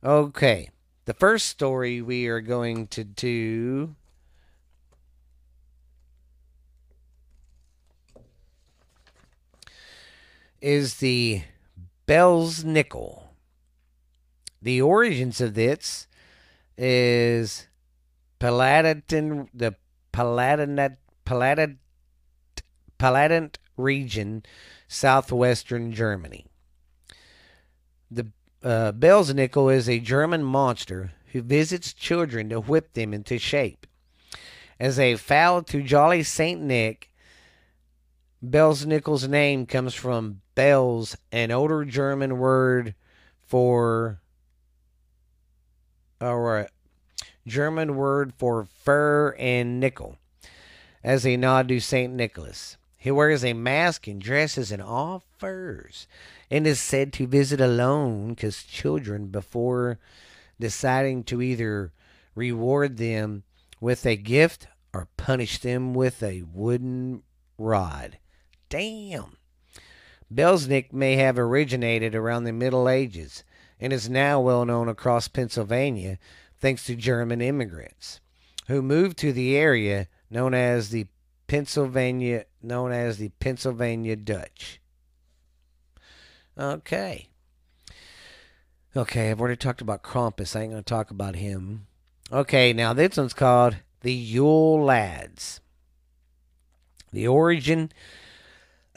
Okay, 0.04 0.68
the 1.06 1.14
first 1.14 1.46
story 1.46 2.02
we 2.02 2.26
are 2.26 2.42
going 2.42 2.86
to 2.88 3.02
do. 3.02 3.94
Is 10.60 10.96
the 10.96 11.44
Belsnickel. 12.06 13.22
The 14.60 14.82
origins 14.82 15.40
of 15.40 15.54
this 15.54 16.06
is 16.76 17.68
Palatin, 18.38 19.48
the 19.54 19.76
Palatinate, 20.12 20.98
Palatinate, 21.24 21.78
Palatinate 23.00 23.56
region, 23.78 24.42
southwestern 24.86 25.90
Germany. 25.90 26.44
The 28.10 28.26
uh, 28.62 28.92
Belsnickel 28.92 29.74
is 29.74 29.88
a 29.88 30.00
German 30.00 30.42
monster 30.42 31.12
who 31.32 31.40
visits 31.40 31.94
children 31.94 32.50
to 32.50 32.60
whip 32.60 32.92
them 32.92 33.14
into 33.14 33.38
shape. 33.38 33.86
As 34.78 34.98
a 34.98 35.16
foul 35.16 35.62
to 35.62 35.82
jolly 35.82 36.22
Saint 36.22 36.60
Nick, 36.60 37.10
Belsnickel's 38.44 39.26
name 39.26 39.64
comes 39.64 39.94
from 39.94 40.42
bells, 40.54 41.16
an 41.32 41.50
older 41.50 41.86
German 41.86 42.38
word 42.38 42.94
for 43.46 44.20
or 46.20 46.68
German 47.46 47.96
word 47.96 48.34
for 48.36 48.64
fur 48.64 49.34
and 49.38 49.80
nickel, 49.80 50.18
as 51.02 51.26
a 51.26 51.38
nod 51.38 51.68
to 51.68 51.80
St. 51.80 52.12
Nicholas. 52.12 52.76
He 53.00 53.10
wears 53.10 53.42
a 53.42 53.54
mask 53.54 54.06
and 54.08 54.20
dresses 54.20 54.70
in 54.70 54.82
all 54.82 55.24
furs 55.38 56.06
and 56.50 56.66
is 56.66 56.78
said 56.78 57.14
to 57.14 57.26
visit 57.26 57.58
alone 57.58 58.34
because 58.34 58.62
children, 58.62 59.28
before 59.28 59.98
deciding 60.60 61.24
to 61.24 61.40
either 61.40 61.92
reward 62.34 62.98
them 62.98 63.44
with 63.80 64.04
a 64.04 64.16
gift 64.16 64.68
or 64.92 65.08
punish 65.16 65.60
them 65.60 65.94
with 65.94 66.22
a 66.22 66.42
wooden 66.42 67.22
rod. 67.56 68.18
Damn! 68.68 69.38
Belznick 70.30 70.92
may 70.92 71.16
have 71.16 71.38
originated 71.38 72.14
around 72.14 72.44
the 72.44 72.52
Middle 72.52 72.86
Ages 72.86 73.44
and 73.80 73.94
is 73.94 74.10
now 74.10 74.42
well 74.42 74.66
known 74.66 74.90
across 74.90 75.26
Pennsylvania 75.26 76.18
thanks 76.58 76.84
to 76.84 76.94
German 76.94 77.40
immigrants 77.40 78.20
who 78.66 78.82
moved 78.82 79.16
to 79.16 79.32
the 79.32 79.56
area 79.56 80.06
known 80.28 80.52
as 80.52 80.90
the 80.90 81.06
Pennsylvania 81.46 82.44
known 82.62 82.92
as 82.92 83.18
the 83.18 83.30
Pennsylvania 83.40 84.16
Dutch. 84.16 84.80
Okay. 86.58 87.28
Okay, 88.96 89.30
I've 89.30 89.40
already 89.40 89.56
talked 89.56 89.80
about 89.80 90.02
Krampus. 90.02 90.56
I 90.56 90.62
ain't 90.62 90.72
going 90.72 90.82
to 90.82 90.88
talk 90.88 91.10
about 91.10 91.36
him. 91.36 91.86
Okay, 92.32 92.72
now 92.72 92.92
this 92.92 93.16
one's 93.16 93.32
called 93.32 93.76
The 94.00 94.12
Yule 94.12 94.82
Lads. 94.82 95.60
The 97.12 97.26
origin 97.26 97.90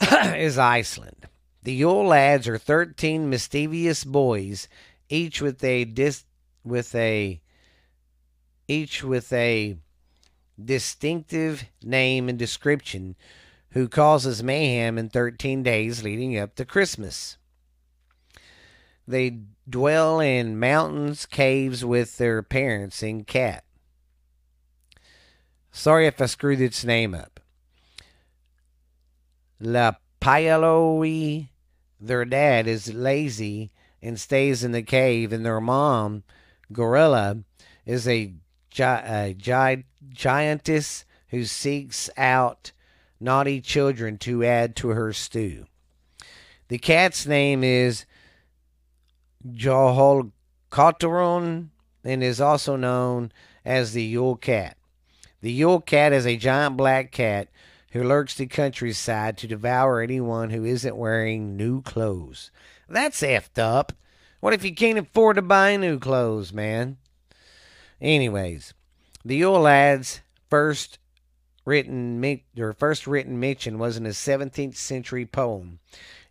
is 0.00 0.58
Iceland. 0.58 1.26
The 1.62 1.72
Yule 1.72 2.06
Lads 2.06 2.46
are 2.48 2.58
13 2.58 3.30
mischievous 3.30 4.04
boys, 4.04 4.68
each 5.08 5.40
with 5.40 5.62
a 5.64 5.84
dis- 5.84 6.24
with 6.64 6.94
a 6.94 7.40
each 8.66 9.02
with 9.02 9.32
a 9.32 9.76
distinctive 10.62 11.64
name 11.82 12.28
and 12.28 12.38
description 12.38 13.16
who 13.74 13.88
causes 13.88 14.40
mayhem 14.40 14.96
in 14.96 15.08
13 15.08 15.64
days 15.64 16.04
leading 16.04 16.38
up 16.38 16.54
to 16.54 16.64
Christmas. 16.64 17.38
They 19.06 19.40
dwell 19.68 20.20
in 20.20 20.60
mountains, 20.60 21.26
caves 21.26 21.84
with 21.84 22.16
their 22.16 22.40
parents 22.42 23.02
in 23.02 23.24
cat. 23.24 23.64
Sorry 25.72 26.06
if 26.06 26.22
I 26.22 26.26
screwed 26.26 26.60
its 26.60 26.84
name 26.84 27.16
up. 27.16 27.40
La 29.58 29.94
Payaloi, 30.20 31.48
their 32.00 32.24
dad 32.24 32.68
is 32.68 32.94
lazy 32.94 33.72
and 34.00 34.20
stays 34.20 34.62
in 34.62 34.70
the 34.70 34.82
cave, 34.82 35.32
and 35.32 35.44
their 35.44 35.60
mom, 35.60 36.22
Gorilla, 36.72 37.38
is 37.84 38.06
a, 38.06 38.34
gi- 38.70 38.84
a 38.84 39.34
gi- 39.36 39.84
giantess 40.12 41.04
who 41.30 41.44
seeks 41.44 42.08
out 42.16 42.70
naughty 43.20 43.60
children 43.60 44.18
to 44.18 44.44
add 44.44 44.76
to 44.76 44.88
her 44.88 45.12
stew. 45.12 45.66
The 46.68 46.78
cat's 46.78 47.26
name 47.26 47.64
is 47.64 48.04
Joholkotaron 49.46 51.68
and 52.04 52.22
is 52.22 52.40
also 52.40 52.76
known 52.76 53.32
as 53.64 53.92
the 53.92 54.02
Yule 54.02 54.36
Cat. 54.36 54.76
The 55.40 55.52
Yule 55.52 55.80
Cat 55.80 56.12
is 56.12 56.26
a 56.26 56.36
giant 56.36 56.76
black 56.76 57.12
cat 57.12 57.48
who 57.92 58.02
lurks 58.02 58.34
the 58.34 58.46
countryside 58.46 59.38
to 59.38 59.46
devour 59.46 60.00
anyone 60.00 60.50
who 60.50 60.64
isn't 60.64 60.96
wearing 60.96 61.56
new 61.56 61.82
clothes. 61.82 62.50
That's 62.88 63.20
effed 63.20 63.58
up. 63.58 63.92
What 64.40 64.52
if 64.52 64.64
you 64.64 64.74
can't 64.74 64.98
afford 64.98 65.36
to 65.36 65.42
buy 65.42 65.76
new 65.76 65.98
clothes, 65.98 66.52
man? 66.52 66.98
Anyways, 68.00 68.74
the 69.24 69.36
Yule 69.36 69.60
Lads 69.60 70.20
first 70.50 70.98
written 71.64 72.20
their 72.54 72.72
first 72.72 73.06
written 73.06 73.40
mention 73.40 73.78
was 73.78 73.96
in 73.96 74.06
a 74.06 74.10
17th 74.10 74.76
century 74.76 75.26
poem, 75.26 75.78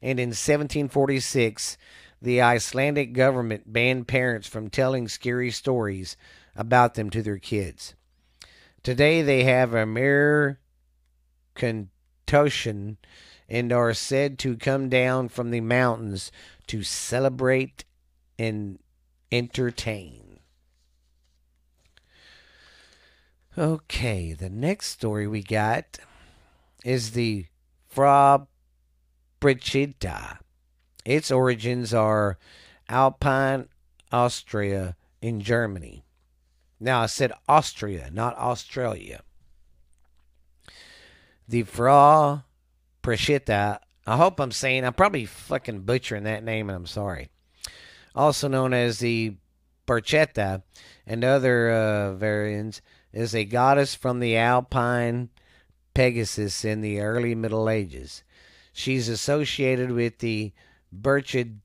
and 0.02 0.20
in 0.20 0.30
1746 0.30 1.78
the 2.22 2.42
Icelandic 2.42 3.12
government 3.12 3.74
banned 3.74 4.08
parents 4.08 4.48
from 4.48 4.70
telling 4.70 5.10
scary 5.10 5.52
stories 5.52 6.16
about 6.56 6.94
them 6.94 7.10
to 7.10 7.22
their 7.22 7.38
kids. 7.38 7.96
Today 8.82 9.22
they 9.22 9.44
have 9.44 9.74
a 9.74 9.86
mere 9.86 10.60
contusion 11.54 12.98
and 13.50 13.74
are 13.74 13.94
said 13.94 14.40
to 14.40 14.56
come 14.56 14.88
down 14.90 15.28
from 15.30 15.52
the 15.52 15.62
mountains 15.62 16.32
to 16.68 16.82
celebrate 16.82 17.84
and 18.40 18.80
entertain. 19.32 20.23
Okay, 23.56 24.34
the 24.34 24.50
next 24.50 24.88
story 24.88 25.28
we 25.28 25.44
got 25.44 26.00
is 26.84 27.12
the 27.12 27.46
Fra 27.88 28.48
Brigida. 29.40 30.40
Its 31.06 31.30
origins 31.30 31.94
are 31.94 32.40
Alpine, 32.90 33.68
Austria, 34.12 34.96
in 35.22 35.40
Germany. 35.40 36.04
Now, 36.80 37.02
I 37.02 37.06
said 37.06 37.32
Austria, 37.48 38.10
not 38.12 38.36
Australia. 38.38 39.22
The 41.48 41.62
Fra 41.62 42.46
Brigida, 43.04 43.80
I 44.08 44.18
hope 44.18 44.40
I'm 44.40 44.52
saying, 44.52 44.84
I'm 44.84 44.94
probably 44.94 45.26
fucking 45.26 45.82
butchering 45.82 46.24
that 46.24 46.44
name, 46.44 46.70
and 46.70 46.76
I'm 46.76 46.88
sorry. 46.88 47.30
Also 48.16 48.48
known 48.48 48.74
as 48.74 48.98
the 48.98 49.36
Barchetta 49.86 50.64
and 51.06 51.24
other 51.24 51.70
uh, 51.70 52.14
variants, 52.16 52.82
is 53.14 53.36
a 53.36 53.46
goddess 53.46 53.94
from 53.94 54.20
the 54.20 54.36
Alpine 54.36 55.30
Pegasus 55.94 56.66
in 56.66 56.82
the 56.82 57.00
early 57.00 57.36
Middle 57.36 57.70
Ages. 57.70 58.24
She's 58.74 59.08
associated 59.08 59.92
with 59.92 60.18
the 60.18 60.52
Burchid, 60.94 61.58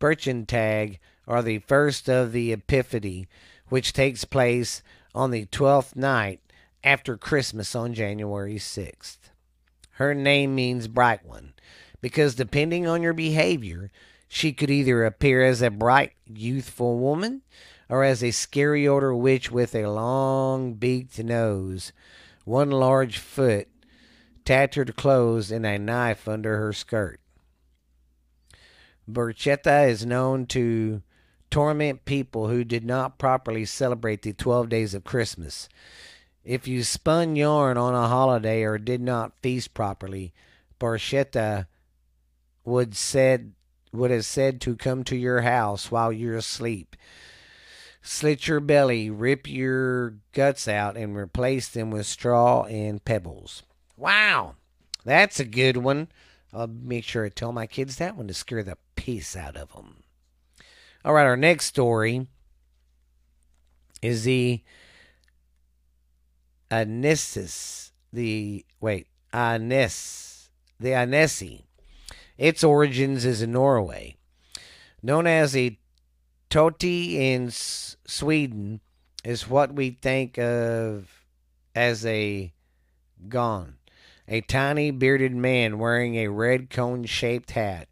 Burchentag, 0.00 0.98
or 1.26 1.42
the 1.42 1.60
first 1.60 2.10
of 2.10 2.32
the 2.32 2.52
Epiphany, 2.52 3.28
which 3.68 3.92
takes 3.92 4.24
place 4.24 4.82
on 5.14 5.30
the 5.30 5.46
twelfth 5.46 5.94
night 5.94 6.40
after 6.82 7.16
Christmas 7.16 7.74
on 7.74 7.94
January 7.94 8.56
6th. 8.56 9.18
Her 9.92 10.12
name 10.12 10.54
means 10.54 10.88
bright 10.88 11.24
one, 11.24 11.54
because 12.00 12.34
depending 12.34 12.86
on 12.86 13.00
your 13.00 13.12
behavior, 13.12 13.92
she 14.26 14.52
could 14.52 14.70
either 14.70 15.04
appear 15.04 15.44
as 15.44 15.62
a 15.62 15.70
bright, 15.70 16.12
youthful 16.26 16.98
woman 16.98 17.42
or 17.88 18.04
as 18.04 18.22
a 18.22 18.30
scary 18.30 18.86
older 18.86 19.14
witch 19.14 19.50
with 19.50 19.74
a 19.74 19.86
long 19.86 20.74
beaked 20.74 21.18
nose, 21.18 21.92
one 22.44 22.70
large 22.70 23.18
foot, 23.18 23.68
tattered 24.44 24.96
clothes, 24.96 25.50
and 25.50 25.66
a 25.66 25.78
knife 25.78 26.28
under 26.28 26.58
her 26.58 26.72
skirt. 26.72 27.20
Burchetta 29.10 29.88
is 29.88 30.06
known 30.06 30.46
to 30.46 31.02
torment 31.50 32.04
people 32.04 32.48
who 32.48 32.64
did 32.64 32.84
not 32.84 33.18
properly 33.18 33.64
celebrate 33.64 34.22
the 34.22 34.32
12 34.32 34.68
days 34.68 34.94
of 34.94 35.04
Christmas. 35.04 35.68
If 36.42 36.66
you 36.66 36.82
spun 36.82 37.36
yarn 37.36 37.76
on 37.76 37.94
a 37.94 38.08
holiday 38.08 38.62
or 38.62 38.78
did 38.78 39.00
not 39.00 39.32
feast 39.42 39.72
properly, 39.72 40.32
Burchetta 40.80 41.66
would 42.64 42.96
said 42.96 43.52
would 43.92 44.10
have 44.10 44.24
said 44.24 44.60
to 44.60 44.74
come 44.74 45.04
to 45.04 45.14
your 45.14 45.42
house 45.42 45.90
while 45.90 46.12
you're 46.12 46.36
asleep 46.36 46.96
slit 48.04 48.46
your 48.46 48.60
belly, 48.60 49.10
rip 49.10 49.48
your 49.48 50.18
guts 50.32 50.68
out, 50.68 50.96
and 50.96 51.16
replace 51.16 51.68
them 51.68 51.90
with 51.90 52.06
straw 52.06 52.64
and 52.64 53.04
pebbles. 53.04 53.64
Wow, 53.96 54.54
that's 55.04 55.40
a 55.40 55.44
good 55.44 55.78
one. 55.78 56.08
I'll 56.52 56.68
make 56.68 57.02
sure 57.02 57.24
I 57.24 57.30
tell 57.30 57.50
my 57.50 57.66
kids 57.66 57.96
that 57.96 58.16
one 58.16 58.28
to 58.28 58.34
scare 58.34 58.62
the 58.62 58.76
piece 58.94 59.34
out 59.34 59.56
of 59.56 59.72
them. 59.72 60.04
All 61.04 61.14
right, 61.14 61.26
our 61.26 61.36
next 61.36 61.66
story 61.66 62.28
is 64.00 64.24
the 64.24 64.62
Anissis. 66.70 67.90
The 68.12 68.64
wait, 68.80 69.08
Anis, 69.32 70.50
the 70.78 70.90
Anesi. 70.90 71.64
Its 72.36 72.62
origins 72.62 73.24
is 73.24 73.42
in 73.42 73.52
Norway, 73.52 74.16
known 75.02 75.26
as 75.26 75.56
a 75.56 75.78
Toti 76.50 77.14
in 77.14 77.50
Sweden 77.50 78.80
is 79.24 79.48
what 79.48 79.74
we 79.74 79.90
think 79.90 80.38
of 80.38 81.24
as 81.74 82.06
a 82.06 82.52
gon, 83.28 83.76
a 84.28 84.40
tiny 84.42 84.90
bearded 84.90 85.34
man 85.34 85.78
wearing 85.78 86.16
a 86.16 86.28
red 86.28 86.70
cone 86.70 87.04
shaped 87.04 87.52
hat. 87.52 87.88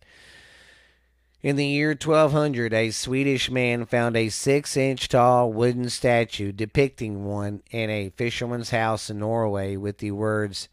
In 1.43 1.57
the 1.57 1.67
year 1.67 1.91
1200, 1.91 2.73
a 2.73 2.93
Swedish 2.93 3.51
man 3.51 3.85
found 3.85 4.17
a 4.17 4.29
six 4.29 4.77
inch 4.77 5.09
tall 5.09 5.53
wooden 5.53 5.91
statue 5.91 6.53
depicting 6.53 7.25
one 7.25 7.63
in 7.73 7.91
a 7.91 8.11
fisherman's 8.11 8.71
house 8.71 9.11
in 9.11 9.19
Norway 9.19 9.77
with 9.77 9.99
the 9.99 10.13
words 10.13 10.69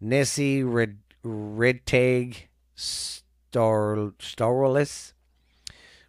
Nessie 0.00 0.62
Ritteg 0.62 2.48
Storlis 2.74 3.22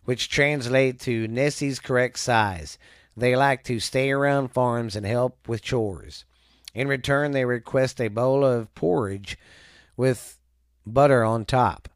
which 0.09 0.27
translate 0.27 0.99
to 0.99 1.27
Nessie's 1.27 1.79
correct 1.79 2.17
size. 2.17 2.79
They 3.15 3.35
like 3.35 3.63
to 3.65 3.79
stay 3.79 4.09
around 4.09 4.47
farms 4.47 4.95
and 4.95 5.05
help 5.05 5.47
with 5.47 5.61
chores. 5.61 6.25
In 6.73 6.87
return, 6.87 7.29
they 7.29 7.45
request 7.45 8.01
a 8.01 8.07
bowl 8.07 8.43
of 8.43 8.73
porridge 8.73 9.37
with 9.95 10.39
butter 10.83 11.23
on 11.23 11.45
top. 11.45 11.89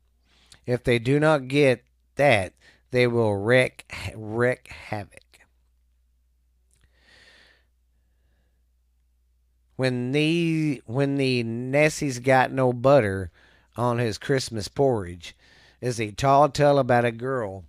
If 0.68 0.84
they 0.84 1.00
do 1.00 1.20
not 1.20 1.48
get 1.48 1.86
that, 2.14 2.54
they 2.92 3.08
will 3.08 3.36
wreak, 3.36 3.92
wreak 4.16 4.68
havoc. 4.68 5.40
When 9.76 10.12
the 10.12 10.84
when 10.86 11.16
the 11.16 11.42
Nessie's 11.42 12.20
got 12.20 12.52
no 12.52 12.74
butter 12.74 13.32
on 13.76 13.98
his 13.98 14.20
Christmas 14.20 14.68
porridge 14.68 15.36
is 15.82 16.00
a 16.00 16.12
tall 16.12 16.50
tale 16.50 16.78
about 16.78 17.06
a 17.06 17.12
girl 17.12 17.64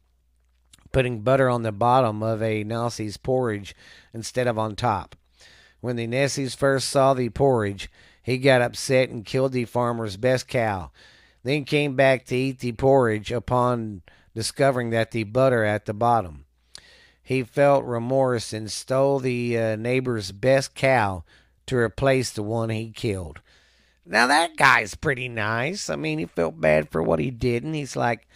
putting 0.95 1.21
butter 1.23 1.51
on 1.51 1.65
the 1.65 1.73
bottom 1.73 2.23
of 2.23 2.41
a 2.41 2.63
Nessie's 2.63 3.17
porridge 3.17 3.75
instead 4.15 4.47
of 4.47 4.57
on 4.57 4.77
top. 4.77 5.17
When 5.81 5.97
the 5.97 6.07
Nessies 6.07 6.57
first 6.57 6.89
saw 6.89 7.13
the 7.13 7.29
porridge, 7.31 7.91
he 8.23 8.39
got 8.39 8.63
upset 8.63 9.11
and 9.11 9.27
killed 9.27 9.53
the 9.53 9.65
farmer's 9.65 10.17
best 10.17 10.47
cow. 10.49 10.93
then 11.43 11.65
came 11.65 11.97
back 11.97 12.25
to 12.25 12.37
eat 12.37 12.61
the 12.61 12.73
porridge 12.73 13.31
upon 13.31 14.03
discovering 14.35 14.91
that 14.91 15.11
the 15.11 15.25
butter 15.25 15.65
at 15.65 15.85
the 15.85 15.93
bottom. 15.93 16.47
He 17.23 17.43
felt 17.43 17.85
remorse 17.85 18.53
and 18.53 18.71
stole 18.71 19.19
the 19.19 19.59
uh, 19.59 19.77
neighbor's 19.77 20.31
best 20.31 20.75
cow 20.75 21.25
to 21.67 21.77
replace 21.77 22.31
the 22.31 22.43
one 22.43 22.71
he 22.71 22.91
killed. 22.91 23.41
Now 24.07 24.27
that 24.29 24.57
guy's 24.57 24.95
pretty 24.95 25.29
nice. 25.29 25.91
I 25.91 25.97
mean, 25.97 26.19
he 26.19 26.27
felt 26.27 26.61
bad 26.61 26.91
for 26.91 27.03
what 27.03 27.19
he 27.19 27.31
did, 27.31 27.65
and 27.65 27.75
he's 27.75 27.97
like, 27.97 28.29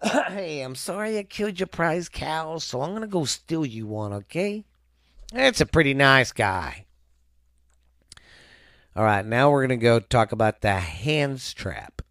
"Hey, 0.28 0.60
I'm 0.60 0.74
sorry 0.74 1.18
I 1.18 1.22
killed 1.22 1.58
your 1.60 1.66
prize 1.66 2.08
cow, 2.08 2.58
so 2.58 2.82
I'm 2.82 2.92
gonna 2.92 3.06
go 3.06 3.24
steal 3.24 3.64
you 3.64 3.86
one, 3.86 4.12
okay?" 4.12 4.64
That's 5.32 5.60
a 5.60 5.66
pretty 5.66 5.94
nice 5.94 6.32
guy. 6.32 6.86
All 8.94 9.04
right, 9.04 9.24
now 9.24 9.50
we're 9.50 9.62
gonna 9.62 9.76
go 9.76 10.00
talk 10.00 10.32
about 10.32 10.60
the 10.60 10.78
Hans 10.78 11.52
Trap. 11.52 12.02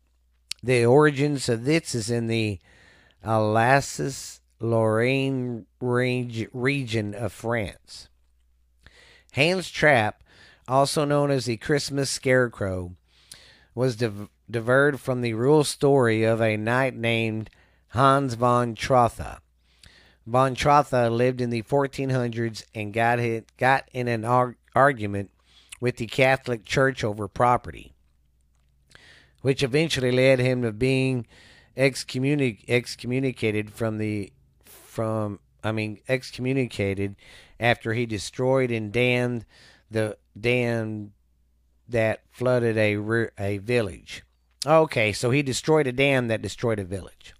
The 0.61 0.85
origins 0.85 1.47
of 1.49 1.65
this 1.65 1.95
is 1.95 2.09
in 2.09 2.27
the 2.27 2.59
Alsace 3.23 4.41
Lorraine 4.59 5.65
range 5.79 6.47
region 6.53 7.13
of 7.13 7.31
France. 7.33 8.09
Hans 9.33 9.69
Trap 9.69 10.23
also 10.67 11.05
known 11.05 11.31
as 11.31 11.45
the 11.45 11.57
Christmas 11.57 12.09
Scarecrow, 12.09 12.95
was 13.73 13.95
div- 13.95 14.29
diverted 14.49 14.99
from 14.99 15.21
the 15.21 15.33
real 15.33 15.63
story 15.63 16.23
of 16.23 16.41
a 16.41 16.57
knight 16.57 16.95
named 16.95 17.49
Hans 17.95 18.33
von 18.33 18.75
Trotha. 18.75 19.39
Von 20.27 20.53
Trotha 20.53 21.09
lived 21.09 21.39
in 21.39 21.49
the 21.49 21.61
1400s 21.61 22.65
and 22.75 22.91
got 22.91 23.19
hit, 23.19 23.55
got 23.55 23.87
in 23.93 24.09
an 24.09 24.25
arg- 24.25 24.57
argument 24.75 25.31
with 25.79 25.95
the 25.95 26.05
Catholic 26.05 26.65
Church 26.65 27.05
over 27.05 27.29
property, 27.29 27.93
which 29.41 29.63
eventually 29.63 30.11
led 30.11 30.39
him 30.39 30.61
to 30.63 30.73
being 30.73 31.25
excommunic- 31.77 32.65
excommunicated 32.67 33.71
from 33.71 33.97
the 33.97 34.33
from 34.65 35.39
I 35.63 35.71
mean 35.71 35.99
excommunicated 36.09 37.15
after 37.61 37.93
he 37.93 38.05
destroyed 38.05 38.71
and 38.71 38.91
damned 38.91 39.45
the 39.89 40.17
dam 40.37 41.13
that 41.87 42.23
flooded 42.29 42.77
a 42.77 42.97
a 43.39 43.59
village. 43.59 44.23
Okay, 44.65 45.13
so 45.13 45.31
he 45.31 45.41
destroyed 45.41 45.87
a 45.87 45.93
dam 45.93 46.27
that 46.27 46.41
destroyed 46.41 46.79
a 46.79 46.83
village. 46.83 47.34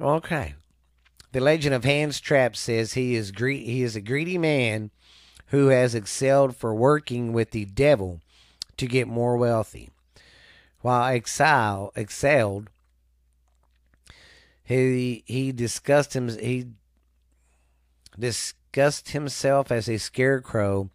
Okay. 0.00 0.54
The 1.32 1.40
legend 1.40 1.74
of 1.74 1.84
Hans 1.84 2.20
Trap 2.20 2.56
says 2.56 2.94
he 2.94 3.14
is 3.14 3.30
gre- 3.30 3.50
he 3.50 3.82
is 3.82 3.94
a 3.94 4.00
greedy 4.00 4.38
man 4.38 4.90
who 5.48 5.68
has 5.68 5.94
excelled 5.94 6.56
for 6.56 6.74
working 6.74 7.32
with 7.32 7.50
the 7.50 7.66
devil 7.66 8.20
to 8.76 8.86
get 8.86 9.06
more 9.06 9.36
wealthy. 9.36 9.90
While 10.80 11.12
exile 11.12 11.92
excelled, 11.94 12.70
he 14.64 15.22
he 15.26 15.52
discussed 15.52 16.14
him 16.14 16.28
he 16.28 16.68
discussed 18.18 19.10
himself 19.10 19.70
as 19.70 19.88
a 19.88 19.98
scarecrow 19.98 20.90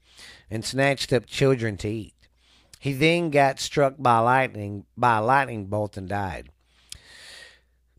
and 0.49 0.65
snatched 0.65 1.13
up 1.13 1.25
children 1.27 1.77
to 1.77 1.89
eat. 1.89 2.13
He 2.79 2.93
then 2.93 3.29
got 3.29 3.59
struck 3.59 3.95
by 3.99 4.19
lightning 4.19 4.85
by 4.97 5.17
a 5.17 5.23
lightning 5.23 5.65
bolt 5.65 5.95
and 5.95 6.09
died. 6.09 6.49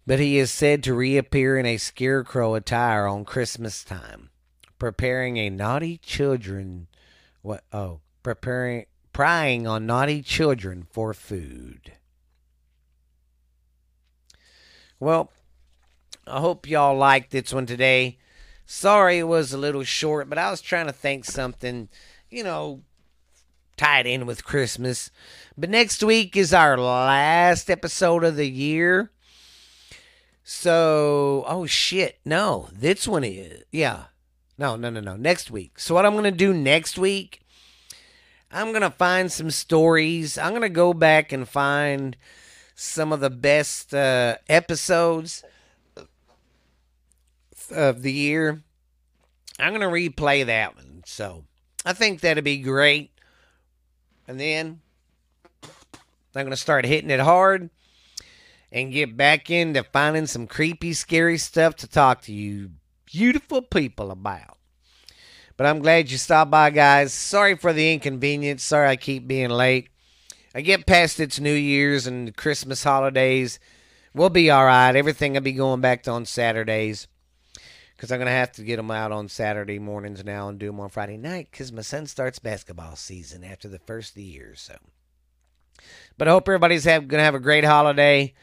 But 0.06 0.20
he 0.20 0.38
is 0.38 0.52
said 0.52 0.82
to 0.84 0.94
reappear 0.94 1.58
in 1.58 1.66
a 1.66 1.78
scarecrow 1.78 2.54
attire 2.54 3.06
on 3.06 3.24
Christmas 3.24 3.82
time, 3.82 4.30
preparing 4.78 5.36
a 5.36 5.50
naughty 5.50 5.98
children 5.98 6.86
what 7.42 7.64
oh, 7.72 8.00
preparing 8.22 8.86
prying 9.12 9.66
on 9.66 9.86
naughty 9.86 10.22
children 10.22 10.86
for 10.90 11.12
food. 11.12 11.92
Well, 15.00 15.32
I 16.26 16.40
hope 16.40 16.68
y'all 16.68 16.96
liked 16.96 17.32
this 17.32 17.52
one 17.52 17.66
today. 17.66 18.18
Sorry 18.64 19.18
it 19.18 19.24
was 19.24 19.52
a 19.52 19.58
little 19.58 19.84
short, 19.84 20.28
but 20.28 20.38
I 20.38 20.50
was 20.50 20.60
trying 20.60 20.86
to 20.86 20.92
think 20.92 21.24
something 21.24 21.88
you 22.30 22.42
know, 22.42 22.82
tied 23.76 24.06
in 24.06 24.26
with 24.26 24.44
Christmas. 24.44 25.10
But 25.56 25.70
next 25.70 26.02
week 26.02 26.36
is 26.36 26.52
our 26.52 26.76
last 26.78 27.70
episode 27.70 28.24
of 28.24 28.36
the 28.36 28.48
year. 28.48 29.10
So, 30.48 31.42
oh 31.48 31.66
shit, 31.66 32.20
no, 32.24 32.68
this 32.72 33.08
one 33.08 33.24
is, 33.24 33.64
yeah. 33.72 34.04
No, 34.56 34.76
no, 34.76 34.90
no, 34.90 35.00
no, 35.00 35.16
next 35.16 35.50
week. 35.50 35.80
So, 35.80 35.92
what 35.92 36.06
I'm 36.06 36.12
going 36.12 36.22
to 36.22 36.30
do 36.30 36.54
next 36.54 36.96
week, 36.96 37.40
I'm 38.52 38.68
going 38.68 38.82
to 38.82 38.90
find 38.90 39.32
some 39.32 39.50
stories. 39.50 40.38
I'm 40.38 40.50
going 40.50 40.62
to 40.62 40.68
go 40.68 40.94
back 40.94 41.32
and 41.32 41.48
find 41.48 42.16
some 42.76 43.12
of 43.12 43.18
the 43.18 43.28
best 43.28 43.92
uh, 43.92 44.36
episodes 44.48 45.42
of 47.72 48.02
the 48.02 48.12
year. 48.12 48.62
I'm 49.58 49.74
going 49.74 49.80
to 49.80 49.88
replay 49.88 50.46
that 50.46 50.76
one. 50.76 51.02
So, 51.06 51.42
I 51.84 51.92
think 51.92 52.20
that'd 52.20 52.44
be 52.44 52.58
great. 52.58 53.10
And 54.28 54.38
then 54.38 54.80
I'm 56.36 56.44
going 56.44 56.50
to 56.50 56.56
start 56.56 56.84
hitting 56.84 57.10
it 57.10 57.18
hard 57.18 57.68
and 58.70 58.92
get 58.92 59.16
back 59.16 59.50
into 59.50 59.82
finding 59.84 60.26
some 60.26 60.46
creepy, 60.46 60.92
scary 60.92 61.38
stuff 61.38 61.76
to 61.76 61.86
talk 61.86 62.22
to 62.22 62.32
you 62.32 62.70
beautiful 63.04 63.62
people 63.62 64.10
about. 64.10 64.58
But 65.56 65.66
I'm 65.66 65.78
glad 65.78 66.10
you 66.10 66.18
stopped 66.18 66.50
by, 66.50 66.70
guys. 66.70 67.14
Sorry 67.14 67.56
for 67.56 67.72
the 67.72 67.92
inconvenience. 67.92 68.62
Sorry 68.62 68.88
I 68.88 68.96
keep 68.96 69.26
being 69.26 69.50
late. 69.50 69.88
I 70.54 70.60
get 70.60 70.86
past 70.86 71.20
its 71.20 71.40
New 71.40 71.54
Year's 71.54 72.06
and 72.06 72.36
Christmas 72.36 72.82
holidays. 72.84 73.58
We'll 74.14 74.30
be 74.30 74.50
all 74.50 74.64
right. 74.64 74.94
Everything 74.94 75.34
will 75.34 75.40
be 75.40 75.52
going 75.52 75.80
back 75.80 76.02
to 76.04 76.10
on 76.10 76.26
Saturdays 76.26 77.06
because 77.96 78.12
I'm 78.12 78.18
going 78.18 78.26
to 78.26 78.32
have 78.32 78.52
to 78.52 78.62
get 78.62 78.76
them 78.76 78.90
out 78.90 79.12
on 79.12 79.28
Saturday 79.28 79.78
mornings 79.78 80.24
now 80.24 80.48
and 80.48 80.58
do 80.58 80.66
them 80.66 80.80
on 80.80 80.90
Friday 80.90 81.16
night 81.16 81.48
because 81.50 81.72
my 81.72 81.82
son 81.82 82.06
starts 82.06 82.38
basketball 82.38 82.96
season 82.96 83.44
after 83.44 83.68
the 83.68 83.78
first 83.78 84.10
of 84.10 84.14
the 84.16 84.22
year. 84.22 84.54
So, 84.54 84.76
but 86.18 86.28
I 86.28 86.30
hope 86.30 86.48
everybody's 86.48 86.84
have, 86.84 87.08
to 87.08 87.18
have 87.18 87.34
a 87.34 87.40
great 87.40 87.64
holiday. 87.64 88.34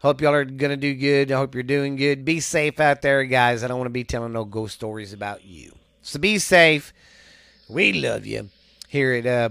Hope 0.00 0.20
y'all 0.20 0.34
are 0.34 0.44
to 0.44 0.76
do 0.76 0.94
good. 0.94 1.32
I 1.32 1.36
hope 1.36 1.54
you're 1.54 1.62
doing 1.62 1.96
good. 1.96 2.24
Be 2.24 2.40
safe 2.40 2.78
out 2.80 3.00
there, 3.02 3.24
guys. 3.24 3.64
I 3.64 3.68
don't 3.68 3.78
want 3.78 3.86
to 3.86 3.92
be 3.92 4.04
telling 4.04 4.32
no 4.32 4.44
ghost 4.44 4.74
stories 4.74 5.12
about 5.12 5.44
you. 5.44 5.74
So 6.02 6.18
be 6.18 6.38
safe. 6.38 6.92
We 7.68 7.94
love 7.94 8.26
you 8.26 8.50
here 8.88 9.14
at 9.14 9.26
uh, 9.26 9.48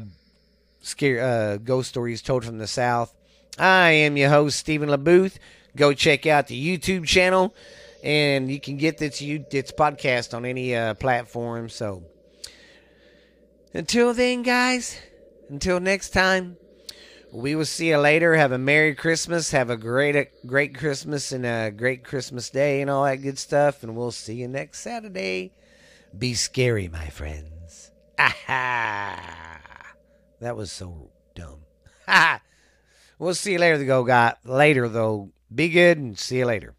Scare 0.81 1.21
uh, 1.21 1.57
Ghost 1.57 1.89
Stories 1.89 2.21
Told 2.21 2.45
from 2.45 2.59
the 2.59 2.67
South. 2.67 3.13
I 3.57 3.89
am 3.89 4.17
your 4.17 4.29
host, 4.29 4.59
Stephen 4.59 4.89
LaBooth. 4.89 5.37
Go 5.75 5.93
check 5.93 6.27
out 6.27 6.47
the 6.47 6.77
YouTube 6.77 7.05
channel 7.05 7.55
and 8.03 8.51
you 8.51 8.59
can 8.59 8.77
get 8.77 8.97
this 8.97 9.21
you 9.21 9.45
its 9.51 9.71
podcast 9.71 10.33
on 10.33 10.45
any 10.45 10.75
uh, 10.75 10.93
platform. 10.93 11.69
So 11.69 12.03
until 13.73 14.13
then, 14.13 14.43
guys, 14.43 14.99
until 15.49 15.79
next 15.79 16.09
time, 16.09 16.57
we 17.33 17.55
will 17.55 17.65
see 17.65 17.89
you 17.89 17.97
later. 17.97 18.35
Have 18.35 18.51
a 18.51 18.59
Merry 18.59 18.93
Christmas. 18.93 19.49
Have 19.51 19.71
a 19.71 19.77
great 19.77 20.45
great 20.45 20.75
Christmas 20.75 21.31
and 21.31 21.45
a 21.45 21.71
great 21.71 22.03
Christmas 22.03 22.51
day 22.51 22.81
and 22.81 22.91
all 22.91 23.03
that 23.05 23.23
good 23.23 23.39
stuff. 23.39 23.81
And 23.81 23.95
we'll 23.95 24.11
see 24.11 24.35
you 24.35 24.47
next 24.47 24.81
Saturday. 24.81 25.51
Be 26.15 26.35
scary, 26.35 26.87
my 26.87 27.07
friends. 27.07 27.91
Aha! 28.19 29.39
That 30.39 30.57
was 30.57 30.73
so 30.73 31.09
dumb. 31.35 31.61
Ha! 32.05 32.41
We'll 33.19 33.35
see 33.35 33.53
you 33.53 33.59
later, 33.59 33.81
though, 33.85 34.03
guy. 34.03 34.35
Later, 34.43 34.89
though. 34.89 35.31
Be 35.53 35.69
good 35.69 35.97
and 35.97 36.19
see 36.19 36.39
you 36.39 36.45
later. 36.45 36.75